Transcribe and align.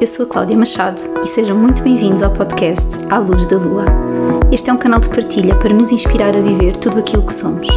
eu 0.00 0.06
sou 0.06 0.26
a 0.26 0.28
Cláudia 0.28 0.56
Machado 0.56 1.00
e 1.22 1.26
sejam 1.26 1.56
muito 1.56 1.82
bem-vindos 1.82 2.22
ao 2.22 2.30
podcast 2.30 2.98
À 3.08 3.18
Luz 3.18 3.46
da 3.46 3.56
Lua. 3.56 3.84
Este 4.52 4.68
é 4.68 4.72
um 4.72 4.76
canal 4.76 5.00
de 5.00 5.08
partilha 5.08 5.54
para 5.54 5.72
nos 5.72 5.90
inspirar 5.90 6.36
a 6.36 6.40
viver 6.40 6.76
tudo 6.76 6.98
aquilo 6.98 7.24
que 7.24 7.32
somos. 7.32 7.68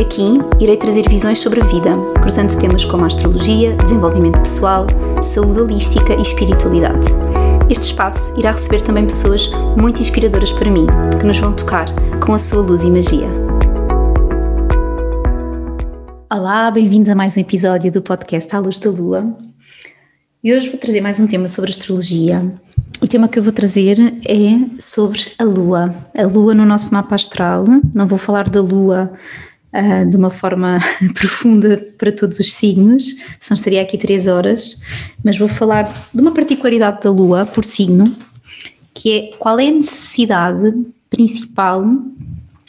Aqui 0.00 0.38
irei 0.58 0.76
trazer 0.76 1.08
visões 1.08 1.38
sobre 1.38 1.60
a 1.60 1.64
vida, 1.64 1.90
cruzando 2.20 2.58
temas 2.58 2.84
como 2.84 3.04
astrologia, 3.04 3.76
desenvolvimento 3.76 4.40
pessoal, 4.40 4.86
saúde 5.22 5.60
holística 5.60 6.14
e 6.14 6.22
espiritualidade. 6.22 7.06
Este 7.68 7.84
espaço 7.84 8.38
irá 8.38 8.50
receber 8.50 8.80
também 8.80 9.04
pessoas 9.04 9.48
muito 9.76 10.00
inspiradoras 10.00 10.52
para 10.52 10.70
mim, 10.70 10.86
que 11.18 11.26
nos 11.26 11.38
vão 11.38 11.52
tocar 11.52 11.86
com 12.24 12.34
a 12.34 12.38
sua 12.38 12.62
luz 12.62 12.82
e 12.82 12.90
magia. 12.90 13.28
Olá, 16.32 16.70
bem-vindos 16.70 17.08
a 17.08 17.14
mais 17.14 17.36
um 17.36 17.40
episódio 17.40 17.92
do 17.92 18.02
podcast 18.02 18.56
À 18.56 18.58
Luz 18.58 18.78
da 18.78 18.90
Lua. 18.90 19.49
E 20.42 20.54
hoje 20.54 20.70
vou 20.70 20.78
trazer 20.78 21.02
mais 21.02 21.20
um 21.20 21.26
tema 21.26 21.48
sobre 21.48 21.70
astrologia. 21.70 22.50
O 23.02 23.06
tema 23.06 23.28
que 23.28 23.38
eu 23.38 23.42
vou 23.42 23.52
trazer 23.52 23.98
é 24.26 24.80
sobre 24.80 25.20
a 25.38 25.44
Lua. 25.44 25.94
A 26.16 26.22
Lua 26.22 26.54
no 26.54 26.64
nosso 26.64 26.94
mapa 26.94 27.14
astral. 27.14 27.64
Não 27.92 28.06
vou 28.06 28.16
falar 28.16 28.48
da 28.48 28.62
Lua 28.62 29.12
uh, 29.70 30.08
de 30.08 30.16
uma 30.16 30.30
forma 30.30 30.78
profunda 31.12 31.76
para 31.98 32.10
todos 32.10 32.38
os 32.38 32.54
signos, 32.54 33.16
senão 33.38 33.54
estaria 33.54 33.82
aqui 33.82 33.98
três 33.98 34.26
horas, 34.26 34.80
mas 35.22 35.36
vou 35.36 35.46
falar 35.46 35.92
de 36.14 36.22
uma 36.22 36.32
particularidade 36.32 37.02
da 37.02 37.10
Lua 37.10 37.44
por 37.44 37.62
signo, 37.62 38.04
que 38.94 39.12
é 39.12 39.36
qual 39.36 39.60
é 39.60 39.68
a 39.68 39.72
necessidade 39.72 40.74
principal, 41.10 41.84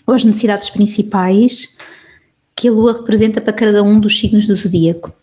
ou 0.05 0.13
as 0.13 0.25
necessidades 0.25 0.69
principais 0.69 1.77
que 2.53 2.67
a 2.67 2.71
Lua 2.71 2.91
representa 2.91 3.39
para 3.39 3.53
cada 3.53 3.81
um 3.81 3.97
dos 3.97 4.19
signos 4.19 4.45
do 4.45 4.55
zodíaco. 4.55 5.20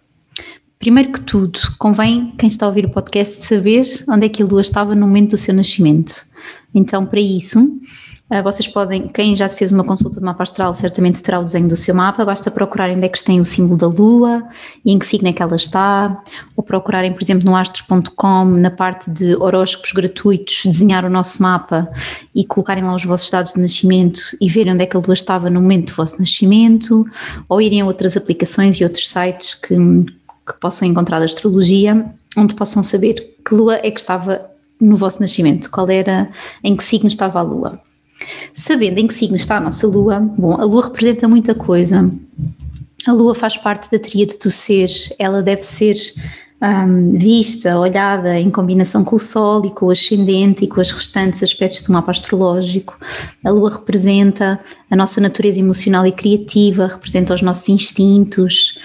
Primeiro 0.79 1.11
que 1.11 1.21
tudo, 1.21 1.59
convém 1.77 2.33
quem 2.39 2.47
está 2.47 2.65
a 2.65 2.69
ouvir 2.69 2.87
o 2.87 2.91
podcast 2.91 3.45
saber 3.45 3.85
onde 4.09 4.27
é 4.27 4.29
que 4.29 4.43
a 4.43 4.47
Lua 4.47 4.61
estava 4.61 4.95
no 4.95 5.07
momento 5.07 5.31
do 5.31 5.37
seu 5.37 5.53
nascimento. 5.53 6.25
Então, 6.73 7.05
para 7.05 7.19
isso, 7.19 7.81
eh, 8.31 8.41
vocês 8.43 8.69
podem, 8.69 9.09
quem 9.09 9.35
já 9.35 9.49
fez 9.49 9.73
uma 9.73 9.83
consulta 9.83 10.21
de 10.21 10.25
mapa 10.25 10.45
astral, 10.45 10.73
certamente 10.73 11.21
terá 11.21 11.41
o 11.41 11.43
desenho 11.43 11.67
do 11.67 11.75
seu 11.75 11.97
mapa, 11.97 12.25
basta 12.25 12.49
procurarem 12.49 12.97
onde 12.97 13.07
é 13.07 13.09
que 13.09 13.25
tem 13.25 13.41
o 13.41 13.45
símbolo 13.45 13.77
da 13.77 13.89
Lua 13.89 14.45
e 14.85 14.93
em 14.93 15.01
que 15.01 15.07
signo 15.07 15.27
é 15.29 15.33
que 15.33 15.43
ela 15.43 15.57
está, 15.57 16.23
ou 16.55 16.63
procurarem, 16.63 17.13
por 17.13 17.23
exemplo, 17.23 17.45
no 17.45 17.57
astros.com, 17.57 18.45
na 18.45 18.71
parte 18.71 19.11
de 19.11 19.35
horóscopos 19.35 19.91
gratuitos, 19.91 20.63
desenhar 20.65 21.05
o 21.05 21.11
nosso 21.11 21.43
mapa 21.43 21.91
e 22.33 22.45
colocarem 22.45 22.85
lá 22.85 22.95
os 22.95 23.05
vossos 23.05 23.31
dados 23.31 23.55
de 23.55 23.61
nascimento 23.61 24.21
e 24.41 24.49
verem 24.49 24.75
onde 24.75 24.85
é 24.85 24.87
que 24.87 24.97
a 24.97 25.01
Lua 25.01 25.15
estava 25.15 25.51
no 25.51 25.61
momento 25.61 25.89
do 25.89 25.97
vosso 25.97 26.21
nascimento, 26.21 27.05
ou 27.49 27.61
irem 27.61 27.81
a 27.81 27.87
outras 27.87 28.17
aplicações 28.17 28.77
e 28.77 28.85
outros 28.85 29.09
sites 29.09 29.55
que, 29.55 29.75
que 30.49 30.59
possam 30.59 30.89
encontrar 30.89 31.19
da 31.19 31.25
astrologia, 31.25 32.13
onde 32.37 32.55
possam 32.55 32.83
saber 32.83 33.37
que 33.45 33.55
Lua 33.55 33.77
é 33.77 33.91
que 33.91 34.01
estava 34.01 34.51
no 34.81 34.97
vosso 34.97 35.21
nascimento, 35.21 35.71
qual 35.71 35.89
era, 35.89 36.31
em 36.63 36.77
que 36.77 36.85
signo 36.85 37.09
estava 37.09 37.39
a 37.39 37.43
Lua. 37.43 37.81
Sabendo 38.53 38.99
em 38.99 39.07
que 39.07 39.15
signo 39.15 39.37
está 39.37 39.57
a 39.57 39.61
nossa 39.61 39.87
Lua, 39.87 40.19
bom, 40.21 40.55
a 40.55 40.65
Lua 40.65 40.85
representa 40.85 41.29
muita 41.29 41.55
coisa. 41.55 42.11
A 43.07 43.13
Lua 43.13 43.35
faz 43.35 43.57
parte 43.57 43.91
da 43.91 43.99
tríade 43.99 44.39
do 44.39 44.51
ser, 44.51 44.91
ela 45.19 45.43
deve 45.43 45.63
ser 45.63 45.97
um, 46.61 47.13
vista, 47.17 47.79
olhada 47.79 48.39
em 48.39 48.51
combinação 48.51 49.05
com 49.05 49.17
o 49.17 49.21
Sol 49.21 49.65
e 49.65 49.71
com 49.71 49.87
o 49.87 49.91
ascendente 49.91 50.65
e 50.65 50.69
com 50.69 50.81
os 50.81 50.91
restantes 50.91 51.43
aspectos 51.43 51.83
do 51.83 51.93
mapa 51.93 52.11
astrológico. 52.11 52.99
A 53.45 53.51
Lua 53.51 53.71
representa 53.71 54.59
a 54.91 54.97
nossa 54.97 55.21
natureza 55.21 55.61
emocional 55.61 56.05
e 56.07 56.13
criativa, 56.13 56.89
representa 56.89 57.35
os 57.35 57.43
nossos 57.43 57.69
instintos, 57.69 58.79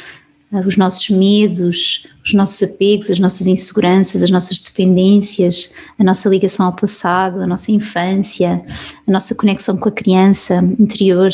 os 0.65 0.77
nossos 0.77 1.09
medos, 1.09 2.05
os 2.23 2.33
nossos 2.33 2.61
apegos, 2.61 3.09
as 3.09 3.19
nossas 3.19 3.47
inseguranças, 3.47 4.21
as 4.21 4.29
nossas 4.29 4.59
dependências, 4.59 5.73
a 5.97 6.03
nossa 6.03 6.29
ligação 6.29 6.67
ao 6.67 6.73
passado, 6.73 7.41
a 7.41 7.47
nossa 7.47 7.71
infância, 7.71 8.63
a 9.07 9.11
nossa 9.11 9.33
conexão 9.35 9.77
com 9.77 9.89
a 9.89 9.91
criança 9.91 10.55
interior, 10.79 11.31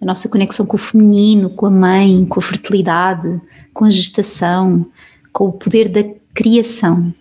a 0.00 0.04
nossa 0.04 0.28
conexão 0.28 0.66
com 0.66 0.76
o 0.76 0.80
feminino, 0.80 1.50
com 1.50 1.66
a 1.66 1.70
mãe, 1.70 2.26
com 2.26 2.38
a 2.38 2.42
fertilidade, 2.42 3.40
com 3.72 3.84
a 3.84 3.90
gestação, 3.90 4.86
com 5.32 5.48
o 5.48 5.52
poder 5.52 5.88
da 5.88 6.04
criação. 6.34 7.12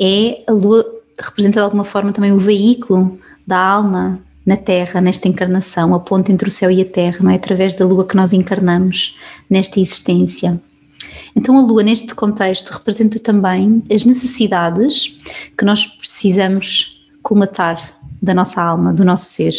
É 0.00 0.42
a 0.46 0.52
lua 0.52 0.84
representa 1.20 1.60
de 1.60 1.64
alguma 1.64 1.84
forma 1.84 2.12
também 2.12 2.32
o 2.32 2.38
veículo 2.38 3.18
da 3.46 3.58
alma, 3.58 4.20
na 4.44 4.56
Terra, 4.56 5.00
nesta 5.00 5.28
encarnação, 5.28 5.94
a 5.94 6.00
ponte 6.00 6.32
entre 6.32 6.48
o 6.48 6.50
céu 6.50 6.70
e 6.70 6.80
a 6.80 6.84
Terra, 6.84 7.18
não 7.20 7.30
é? 7.30 7.36
Através 7.36 7.74
da 7.74 7.84
Lua 7.84 8.06
que 8.06 8.16
nós 8.16 8.32
encarnamos 8.32 9.16
nesta 9.48 9.80
existência. 9.80 10.60
Então, 11.34 11.56
a 11.58 11.62
Lua, 11.62 11.82
neste 11.82 12.14
contexto, 12.14 12.70
representa 12.70 13.18
também 13.18 13.82
as 13.92 14.04
necessidades 14.04 15.16
que 15.56 15.64
nós 15.64 15.86
precisamos 15.86 17.00
colmatar 17.22 17.76
da 18.22 18.32
nossa 18.32 18.62
alma, 18.62 18.94
do 18.94 19.04
nosso 19.04 19.24
ser. 19.24 19.52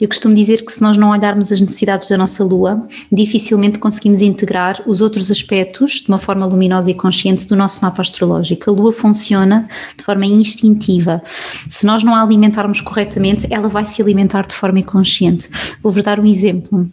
Eu 0.00 0.08
costumo 0.08 0.34
dizer 0.34 0.64
que 0.64 0.72
se 0.72 0.82
nós 0.82 0.96
não 0.96 1.10
olharmos 1.10 1.52
as 1.52 1.60
necessidades 1.60 2.08
da 2.08 2.18
nossa 2.18 2.42
lua, 2.42 2.86
dificilmente 3.12 3.78
conseguimos 3.78 4.20
integrar 4.20 4.82
os 4.86 5.00
outros 5.00 5.30
aspectos 5.30 6.00
de 6.00 6.08
uma 6.08 6.18
forma 6.18 6.44
luminosa 6.44 6.90
e 6.90 6.94
consciente 6.94 7.46
do 7.46 7.54
nosso 7.54 7.84
mapa 7.84 8.02
astrológico. 8.02 8.68
A 8.68 8.72
lua 8.72 8.92
funciona 8.92 9.68
de 9.96 10.02
forma 10.02 10.26
instintiva. 10.26 11.22
Se 11.68 11.86
nós 11.86 12.02
não 12.02 12.14
a 12.14 12.22
alimentarmos 12.22 12.80
corretamente, 12.80 13.46
ela 13.50 13.68
vai 13.68 13.86
se 13.86 14.02
alimentar 14.02 14.46
de 14.46 14.54
forma 14.54 14.80
inconsciente. 14.80 15.48
Vou-vos 15.80 16.02
dar 16.02 16.18
um 16.18 16.26
exemplo 16.26 16.90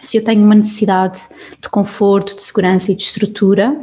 se 0.00 0.16
eu 0.16 0.24
tenho 0.24 0.44
uma 0.44 0.54
necessidade 0.54 1.20
de 1.60 1.68
conforto, 1.68 2.34
de 2.34 2.42
segurança 2.42 2.92
e 2.92 2.94
de 2.94 3.02
estrutura 3.02 3.76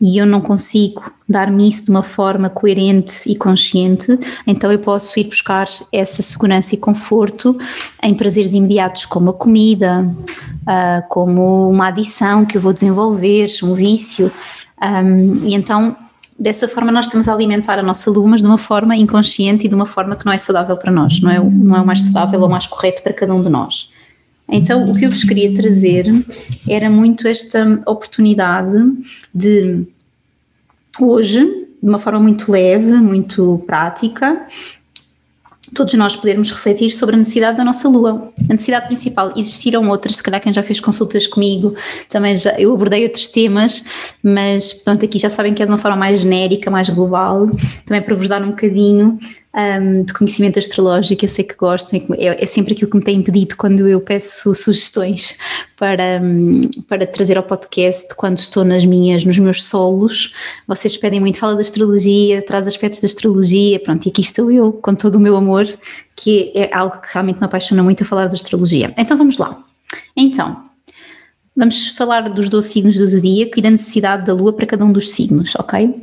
e 0.00 0.18
eu 0.18 0.26
não 0.26 0.40
consigo 0.40 1.10
dar-me 1.28 1.68
isso 1.68 1.86
de 1.86 1.90
uma 1.90 2.02
forma 2.02 2.50
coerente 2.50 3.30
e 3.30 3.34
consciente, 3.34 4.18
então 4.46 4.70
eu 4.70 4.78
posso 4.78 5.18
ir 5.18 5.24
buscar 5.24 5.66
essa 5.90 6.20
segurança 6.20 6.74
e 6.74 6.78
conforto 6.78 7.56
em 8.02 8.14
prazeres 8.14 8.52
imediatos, 8.52 9.06
como 9.06 9.30
a 9.30 9.34
comida, 9.34 10.06
uh, 10.62 11.08
como 11.08 11.70
uma 11.70 11.88
adição 11.88 12.44
que 12.44 12.58
eu 12.58 12.60
vou 12.60 12.72
desenvolver, 12.72 13.48
um 13.62 13.74
vício. 13.74 14.30
E 15.44 15.54
então 15.54 15.96
dessa 16.38 16.68
forma 16.68 16.92
nós 16.92 17.06
estamos 17.06 17.28
a 17.28 17.32
alimentar 17.32 17.78
a 17.78 17.82
nossa 17.82 18.10
lua, 18.10 18.28
mas 18.28 18.42
de 18.42 18.46
uma 18.46 18.58
forma 18.58 18.94
inconsciente 18.96 19.64
e 19.64 19.68
de 19.68 19.74
uma 19.74 19.86
forma 19.86 20.16
que 20.16 20.26
não 20.26 20.32
é 20.32 20.38
saudável 20.38 20.76
para 20.76 20.92
nós, 20.92 21.20
não 21.20 21.30
é, 21.30 21.38
não 21.38 21.76
é 21.76 21.80
o 21.80 21.86
mais 21.86 22.02
saudável 22.02 22.40
ou 22.40 22.46
o 22.46 22.50
mais 22.50 22.66
correto 22.66 23.02
para 23.02 23.14
cada 23.14 23.34
um 23.34 23.40
de 23.40 23.48
nós. 23.48 23.93
Então, 24.48 24.84
o 24.84 24.94
que 24.94 25.06
eu 25.06 25.10
vos 25.10 25.24
queria 25.24 25.54
trazer 25.54 26.06
era 26.68 26.90
muito 26.90 27.26
esta 27.26 27.80
oportunidade 27.86 28.76
de 29.34 29.86
hoje, 31.00 31.40
de 31.82 31.88
uma 31.88 31.98
forma 31.98 32.20
muito 32.20 32.50
leve, 32.52 32.92
muito 32.92 33.62
prática, 33.66 34.46
todos 35.74 35.94
nós 35.94 36.16
podermos 36.16 36.50
refletir 36.50 36.90
sobre 36.90 37.14
a 37.14 37.18
necessidade 37.18 37.56
da 37.56 37.64
nossa 37.64 37.88
lua. 37.88 38.32
A 38.48 38.52
necessidade 38.52 38.86
principal. 38.86 39.32
Existiram 39.36 39.88
outras, 39.88 40.16
se 40.16 40.22
calhar 40.22 40.40
quem 40.40 40.52
já 40.52 40.62
fez 40.62 40.78
consultas 40.80 41.26
comigo, 41.26 41.74
também 42.08 42.36
já, 42.36 42.58
eu 42.58 42.72
abordei 42.72 43.02
outros 43.04 43.28
temas, 43.28 43.84
mas 44.22 44.72
pronto, 44.72 45.04
aqui 45.04 45.18
já 45.18 45.30
sabem 45.30 45.54
que 45.54 45.62
é 45.62 45.66
de 45.66 45.72
uma 45.72 45.78
forma 45.78 45.96
mais 45.96 46.20
genérica, 46.20 46.70
mais 46.70 46.88
global, 46.88 47.48
também 47.84 48.02
para 48.02 48.14
vos 48.14 48.28
dar 48.28 48.42
um 48.42 48.50
bocadinho 48.50 49.18
um, 49.54 50.02
de 50.02 50.12
conhecimento 50.12 50.58
astrológico, 50.58 51.24
eu 51.24 51.28
sei 51.28 51.44
que 51.44 51.54
gostam, 51.54 52.00
é, 52.18 52.42
é, 52.42 52.46
sempre 52.46 52.74
aquilo 52.74 52.90
que 52.90 52.96
me 52.96 53.04
tem 53.04 53.22
pedido 53.22 53.56
quando 53.56 53.86
eu 53.86 54.00
peço 54.00 54.52
sugestões 54.54 55.38
para, 55.76 56.20
um, 56.20 56.68
para 56.88 57.06
trazer 57.06 57.36
ao 57.36 57.44
podcast 57.44 58.14
quando 58.16 58.38
estou 58.38 58.64
nas 58.64 58.84
minhas, 58.84 59.24
nos 59.24 59.38
meus 59.38 59.64
solos. 59.64 60.34
Vocês 60.66 60.96
pedem 60.96 61.20
muito, 61.20 61.38
fala 61.38 61.54
da 61.54 61.60
astrologia, 61.60 62.42
traz 62.42 62.66
aspectos 62.66 63.00
da 63.00 63.06
astrologia, 63.06 63.78
pronto, 63.78 64.06
e 64.06 64.08
aqui 64.08 64.20
estou 64.20 64.50
eu 64.50 64.72
com 64.72 64.94
todo 64.94 65.14
o 65.14 65.20
meu 65.20 65.36
amor, 65.36 65.64
que 66.16 66.50
é 66.54 66.74
algo 66.74 67.00
que 67.00 67.12
realmente 67.12 67.38
me 67.38 67.46
apaixona 67.46 67.82
muito 67.82 68.02
a 68.02 68.06
falar 68.06 68.26
da 68.26 68.34
astrologia. 68.34 68.92
Então 68.98 69.16
vamos 69.16 69.38
lá. 69.38 69.62
Então, 70.16 70.64
vamos 71.56 71.88
falar 71.90 72.22
dos 72.22 72.48
12 72.48 72.68
signos 72.68 72.98
do 72.98 73.06
zodíaco 73.06 73.58
e 73.58 73.62
da 73.62 73.70
necessidade 73.70 74.24
da 74.24 74.34
lua 74.34 74.52
para 74.52 74.66
cada 74.66 74.84
um 74.84 74.90
dos 74.90 75.12
signos, 75.12 75.54
ok? 75.54 75.94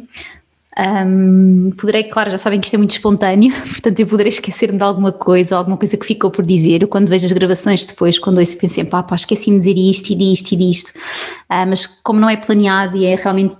Um, 0.81 1.69
poderei, 1.77 2.05
claro, 2.05 2.31
já 2.31 2.39
sabem 2.39 2.59
que 2.59 2.65
isto 2.65 2.73
é 2.73 2.77
muito 2.77 2.91
espontâneo, 2.91 3.53
portanto 3.69 3.99
eu 3.99 4.07
poderei 4.07 4.31
esquecer-me 4.31 4.79
de 4.79 4.83
alguma 4.83 5.11
coisa, 5.11 5.55
alguma 5.55 5.77
coisa 5.77 5.95
que 5.95 6.05
ficou 6.05 6.31
por 6.31 6.43
dizer. 6.43 6.87
Quando 6.87 7.07
vejo 7.07 7.25
as 7.25 7.31
gravações 7.31 7.85
depois, 7.85 8.17
quando 8.17 8.39
ouço, 8.39 8.57
penso 8.57 8.75
sempre, 8.75 8.89
pá, 8.89 9.03
pá 9.03 9.15
esqueci-me 9.15 9.59
de 9.59 9.73
dizer 9.73 9.89
isto 9.89 10.09
e 10.09 10.15
disto 10.15 10.51
e 10.53 10.55
disto. 10.55 10.89
Uh, 10.89 11.67
mas 11.67 11.85
como 11.85 12.19
não 12.19 12.29
é 12.29 12.35
planeado 12.35 12.97
e 12.97 13.05
é 13.05 13.15
realmente 13.15 13.59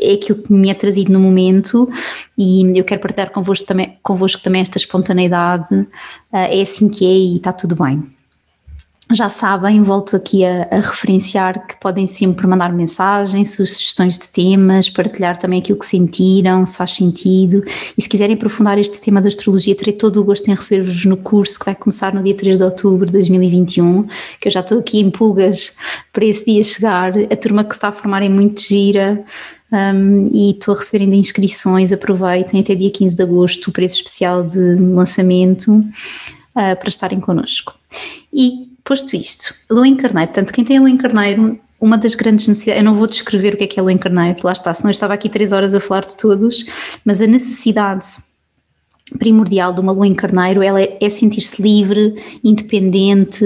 é 0.00 0.14
aquilo 0.14 0.42
que 0.42 0.52
me 0.52 0.70
é 0.70 0.74
trazido 0.74 1.12
no 1.12 1.20
momento 1.20 1.88
e 2.36 2.76
eu 2.76 2.84
quero 2.84 3.00
partilhar 3.00 3.30
convosco 3.30 3.66
também, 3.66 3.98
convosco 4.02 4.42
também 4.42 4.62
esta 4.62 4.78
espontaneidade, 4.78 5.74
uh, 5.74 5.86
é 6.32 6.62
assim 6.62 6.88
que 6.88 7.04
é 7.04 7.12
e 7.12 7.36
está 7.36 7.52
tudo 7.52 7.76
bem 7.76 8.17
já 9.10 9.30
sabem, 9.30 9.80
volto 9.80 10.16
aqui 10.16 10.44
a, 10.44 10.68
a, 10.70 10.76
referenciar 10.76 11.66
que 11.66 11.76
podem 11.80 12.06
sempre 12.06 12.46
mandar 12.46 12.70
mensagens, 12.72 13.54
sugestões 13.54 14.18
de 14.18 14.28
temas, 14.28 14.90
partilhar 14.90 15.38
também 15.38 15.60
aquilo 15.60 15.78
que 15.78 15.86
sentiram, 15.86 16.66
se 16.66 16.76
faz 16.76 16.90
sentido. 16.90 17.62
E 17.96 18.02
se 18.02 18.08
quiserem 18.08 18.36
aprofundar 18.36 18.78
este 18.78 19.00
tema 19.00 19.22
da 19.22 19.28
astrologia, 19.28 19.74
terei 19.74 19.94
todo 19.94 20.20
o 20.20 20.24
gosto 20.24 20.48
em 20.48 20.54
receber-vos 20.54 21.06
no 21.06 21.16
curso 21.16 21.58
que 21.58 21.64
vai 21.64 21.74
começar 21.74 22.12
no 22.12 22.22
dia 22.22 22.34
3 22.34 22.58
de 22.58 22.64
outubro 22.64 23.06
de 23.06 23.12
2021, 23.12 24.06
que 24.38 24.48
eu 24.48 24.52
já 24.52 24.60
estou 24.60 24.78
aqui 24.78 25.00
em 25.00 25.10
pulgas 25.10 25.74
para 26.12 26.26
esse 26.26 26.44
dia 26.44 26.62
chegar. 26.62 27.12
A 27.16 27.36
turma 27.36 27.64
que 27.64 27.70
se 27.70 27.78
está 27.78 27.88
a 27.88 27.92
formar 27.92 28.22
é 28.22 28.28
muito 28.28 28.60
gira. 28.60 29.24
um, 29.72 30.28
e 30.34 30.50
estou 30.50 30.74
a 30.74 30.78
receber 30.78 31.04
ainda 31.04 31.16
inscrições, 31.16 31.92
aproveitem 31.92 32.60
até 32.60 32.74
dia 32.74 32.90
15 32.90 33.16
de 33.16 33.22
agosto 33.22 33.68
o 33.68 33.72
preço 33.72 33.96
especial 33.96 34.42
de 34.42 34.74
lançamento 34.74 35.72
uh, 35.72 36.76
para 36.78 36.88
estarem 36.88 37.20
connosco. 37.20 37.74
E 38.32 38.67
posto 38.88 39.14
isto, 39.14 39.54
lua 39.70 39.86
em 39.86 39.96
carneiro, 39.96 40.32
portanto 40.32 40.52
quem 40.52 40.64
tem 40.64 40.78
lua 40.78 40.90
em 40.90 40.96
carneiro 40.96 41.60
uma 41.80 41.96
das 41.96 42.14
grandes 42.14 42.48
necessidades, 42.48 42.80
eu 42.80 42.84
não 42.84 42.94
vou 42.94 43.06
descrever 43.06 43.54
o 43.54 43.56
que 43.56 43.64
é 43.64 43.66
que 43.66 43.78
é 43.78 43.82
lua 43.82 43.92
em 43.92 43.98
carneiro, 43.98 44.38
lá 44.42 44.52
está, 44.52 44.72
senão 44.72 44.88
eu 44.88 44.92
estava 44.92 45.14
aqui 45.14 45.28
três 45.28 45.52
horas 45.52 45.74
a 45.74 45.80
falar 45.80 46.04
de 46.04 46.16
todos, 46.16 46.64
mas 47.04 47.20
a 47.20 47.26
necessidade 47.26 48.06
primordial 49.18 49.72
de 49.72 49.80
uma 49.80 49.92
lua 49.92 50.06
em 50.06 50.14
carneiro 50.14 50.62
ela 50.62 50.80
é, 50.80 50.98
é 51.00 51.10
sentir-se 51.10 51.62
livre, 51.62 52.14
independente, 52.42 53.44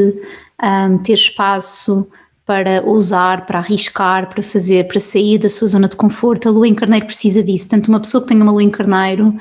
um, 0.62 0.98
ter 0.98 1.12
espaço 1.12 2.08
para 2.44 2.82
ousar, 2.84 3.46
para 3.46 3.60
arriscar, 3.60 4.28
para 4.28 4.42
fazer, 4.42 4.88
para 4.88 4.98
sair 4.98 5.38
da 5.38 5.48
sua 5.48 5.68
zona 5.68 5.88
de 5.88 5.96
conforto. 5.96 6.48
A 6.48 6.52
lua 6.52 6.66
em 6.66 6.74
carneiro 6.74 7.06
precisa 7.06 7.42
disso. 7.42 7.68
Tanto 7.68 7.88
uma 7.88 8.00
pessoa 8.00 8.20
que 8.22 8.28
tenha 8.28 8.42
uma 8.42 8.50
lua 8.50 8.62
em 8.62 8.70
carneiro, 8.70 9.34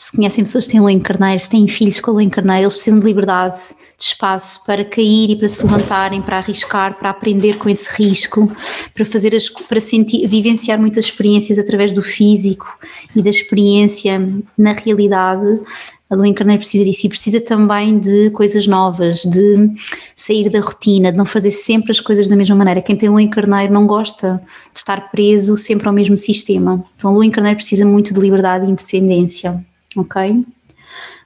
se 0.00 0.16
conhecem 0.16 0.42
pessoas 0.42 0.64
que 0.64 0.70
têm 0.70 0.80
lua 0.80 0.90
em 0.90 0.98
carneiro, 0.98 1.38
se 1.38 1.50
têm 1.50 1.68
filhos 1.68 2.00
com 2.00 2.10
lua 2.12 2.22
em 2.22 2.30
carneiro, 2.30 2.62
eles 2.62 2.74
precisam 2.74 2.98
de 2.98 3.04
liberdade, 3.04 3.56
de 3.98 4.02
espaço 4.02 4.64
para 4.64 4.82
cair 4.82 5.28
e 5.28 5.36
para 5.36 5.46
se 5.46 5.62
levantarem, 5.62 6.22
para 6.22 6.38
arriscar, 6.38 6.98
para 6.98 7.10
aprender 7.10 7.58
com 7.58 7.68
esse 7.68 8.02
risco, 8.02 8.50
para 8.94 9.04
fazer 9.04 9.34
as, 9.34 9.50
para 9.50 9.78
sentir, 9.78 10.26
vivenciar 10.26 10.80
muitas 10.80 11.04
experiências 11.04 11.58
através 11.58 11.92
do 11.92 12.00
físico 12.00 12.66
e 13.14 13.20
da 13.20 13.28
experiência 13.28 14.18
na 14.56 14.72
realidade 14.72 15.60
a 16.08 16.16
lua 16.16 16.26
em 16.26 16.34
carneiro 16.34 16.58
precisa 16.58 16.82
disso 16.82 17.06
e 17.06 17.08
precisa 17.08 17.40
também 17.40 17.96
de 17.98 18.30
coisas 18.30 18.66
novas, 18.66 19.22
de 19.22 19.70
sair 20.16 20.50
da 20.50 20.60
rotina, 20.60 21.12
de 21.12 21.16
não 21.16 21.24
fazer 21.24 21.52
sempre 21.52 21.92
as 21.92 22.00
coisas 22.00 22.28
da 22.28 22.34
mesma 22.34 22.56
maneira. 22.56 22.82
Quem 22.82 22.96
tem 22.96 23.08
lua 23.08 23.22
em 23.22 23.30
carneiro 23.30 23.72
não 23.72 23.86
gosta 23.86 24.42
de 24.72 24.78
estar 24.80 25.10
preso 25.12 25.56
sempre 25.56 25.86
ao 25.86 25.94
mesmo 25.94 26.16
sistema. 26.16 26.84
Então 26.96 27.10
a 27.10 27.14
lua 27.14 27.24
em 27.24 27.30
carneiro 27.30 27.58
precisa 27.58 27.86
muito 27.86 28.12
de 28.12 28.18
liberdade 28.18 28.66
e 28.66 28.70
independência, 28.70 29.64
ok? 29.96 30.44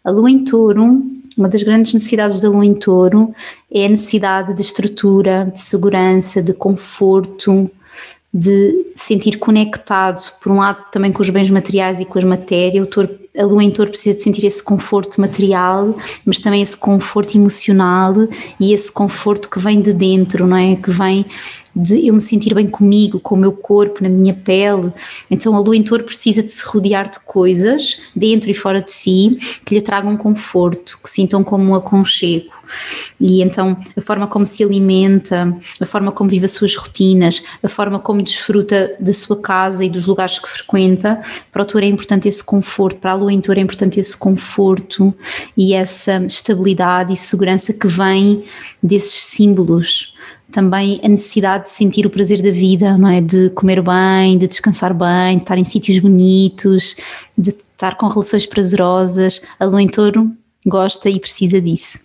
A 0.05 0.11
lua 0.11 0.31
em 0.31 0.45
touro, 0.45 1.03
uma 1.37 1.49
das 1.49 1.63
grandes 1.63 1.95
necessidades 1.95 2.41
da 2.41 2.51
lua 2.51 2.65
em 2.65 2.75
touro 2.75 3.35
é 3.73 3.87
a 3.87 3.89
necessidade 3.89 4.53
de 4.53 4.61
estrutura, 4.61 5.51
de 5.51 5.61
segurança, 5.61 6.43
de 6.43 6.53
conforto, 6.53 7.71
de 8.33 8.87
sentir 8.97 9.39
conectado, 9.39 10.21
por 10.43 10.51
um 10.51 10.57
lado 10.57 10.85
também 10.91 11.13
com 11.13 11.23
os 11.23 11.31
bens 11.31 11.49
materiais 11.49 12.01
e 12.01 12.05
com 12.05 12.19
as 12.19 12.25
matérias, 12.25 12.85
o 12.85 12.91
touro, 12.91 13.09
a 13.37 13.45
lua 13.45 13.63
em 13.63 13.71
touro 13.71 13.91
precisa 13.91 14.17
de 14.17 14.23
sentir 14.23 14.45
esse 14.45 14.63
conforto 14.63 15.21
material, 15.21 15.97
mas 16.27 16.41
também 16.41 16.61
esse 16.61 16.77
conforto 16.77 17.37
emocional 17.37 18.13
e 18.59 18.73
esse 18.75 18.91
conforto 18.91 19.49
que 19.49 19.59
vem 19.59 19.81
de 19.81 19.93
dentro, 19.93 20.47
não 20.47 20.57
é? 20.57 20.77
Que 20.77 20.91
vem 20.91 21.25
de 21.75 22.07
eu 22.07 22.15
me 22.15 22.21
sentir 22.21 22.55
bem 22.55 22.69
comigo, 22.69 23.19
com 23.19 23.35
o 23.35 23.39
meu 23.39 23.53
corpo, 23.53 24.03
na 24.03 24.09
minha 24.09 24.35
pele. 24.35 24.93
Então 25.31 25.55
a 25.55 25.61
lua 25.61 25.77
em 25.77 25.83
touro 25.83 26.05
precisa 26.05 26.43
de 26.43 26.53
se 26.53 26.65
rodear 26.65 27.11
de 27.11 27.21
coisas, 27.21 28.01
dentro 28.15 28.51
e 28.51 28.55
fora 28.55 28.81
de 28.81 28.93
si, 28.93 29.39
que 29.65 29.75
lhe 29.75 29.83
tragam 29.83 30.17
conforto, 30.17 30.99
que 31.03 31.11
sintam 31.11 31.43
como 31.43 31.65
um 31.65 31.75
aconchego. 31.75 32.53
E 33.21 33.43
então 33.43 33.77
a 33.97 34.01
forma 34.01 34.27
como 34.27 34.47
se 34.47 34.63
alimenta, 34.63 35.57
a 35.81 35.87
forma 35.87 36.11
como 36.13 36.31
vive 36.31 36.47
as 36.47 36.53
suas 36.53 36.77
rotinas, 36.77 37.43
a 37.63 37.69
forma 37.69 37.99
como 37.99 38.23
desfruta 38.23 38.97
da 38.99 39.13
sua 39.13 39.41
casa 39.41 39.85
e 39.85 39.91
dos 39.91 40.07
lugares 40.07 40.39
que 40.39 40.49
frequenta, 40.49 41.21
para 41.53 41.63
o 41.63 41.65
touro 41.65 41.85
é 41.85 41.89
importante 41.89 42.29
esse 42.29 42.43
conforto, 42.43 42.99
para 42.99 43.13
a 43.13 43.15
lua 43.15 43.33
em 43.33 43.41
touro 43.41 43.61
é 43.61 43.63
importante 43.63 44.01
esse 44.01 44.17
conforto 44.17 45.15
e 45.57 45.75
essa 45.75 46.23
estabilidade 46.25 47.13
e 47.13 47.17
segurança 47.17 47.73
que 47.73 47.87
vem 47.87 48.45
desses 48.83 49.25
símbolos 49.25 50.14
também 50.55 51.01
a 51.03 51.09
necessidade 51.09 51.65
de 51.65 51.71
sentir 51.71 52.07
o 52.07 52.11
prazer 52.11 52.41
da 52.41 52.53
vida, 52.53 52.97
não 52.97 53.09
é? 53.09 53.21
De 53.21 53.51
comer 53.51 53.83
bem, 53.83 54.39
de 54.39 54.47
descansar 54.47 54.95
bem, 54.95 55.37
de 55.37 55.43
estar 55.43 55.59
em 55.59 55.65
sítios 55.65 55.99
bonitos, 55.99 56.95
de 57.37 57.51
estar 57.51 57.97
com 57.97 58.07
relações 58.07 58.47
prazerosas. 58.47 59.43
A 59.59 59.65
lua 59.65 59.83
em 59.83 59.89
touro 59.89 60.31
gosta 60.65 61.11
e 61.11 61.19
precisa 61.19 61.61
disso. 61.61 61.99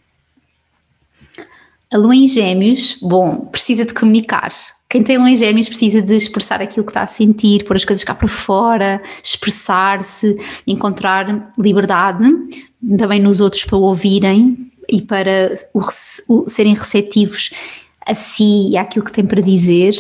A 1.93 1.97
lua 1.97 2.15
em 2.15 2.27
gêmeos, 2.27 2.97
bom, 2.99 3.45
precisa 3.51 3.85
de 3.85 3.93
comunicar. 3.93 4.49
Quem 4.89 5.03
tem 5.03 5.19
lua 5.19 5.29
em 5.29 5.37
gêmeos 5.37 5.67
precisa 5.67 6.01
de 6.01 6.15
expressar 6.15 6.59
aquilo 6.59 6.83
que 6.83 6.89
está 6.91 7.03
a 7.03 7.07
sentir, 7.07 7.63
pôr 7.65 7.75
as 7.75 7.85
coisas 7.85 8.03
cá 8.03 8.15
para 8.15 8.27
fora, 8.27 8.99
expressar-se, 9.23 10.35
encontrar 10.65 11.53
liberdade 11.55 12.25
também 12.97 13.21
nos 13.21 13.39
outros 13.39 13.63
para 13.63 13.77
ouvirem 13.77 14.71
e 14.91 15.03
para 15.03 15.53
o, 15.71 15.81
o, 16.27 16.49
serem 16.49 16.73
receptivos 16.73 17.51
a 18.05 18.15
si 18.15 18.69
e 18.69 18.77
àquilo 18.77 19.05
que 19.05 19.11
tem 19.11 19.25
para 19.25 19.41
dizer. 19.41 19.93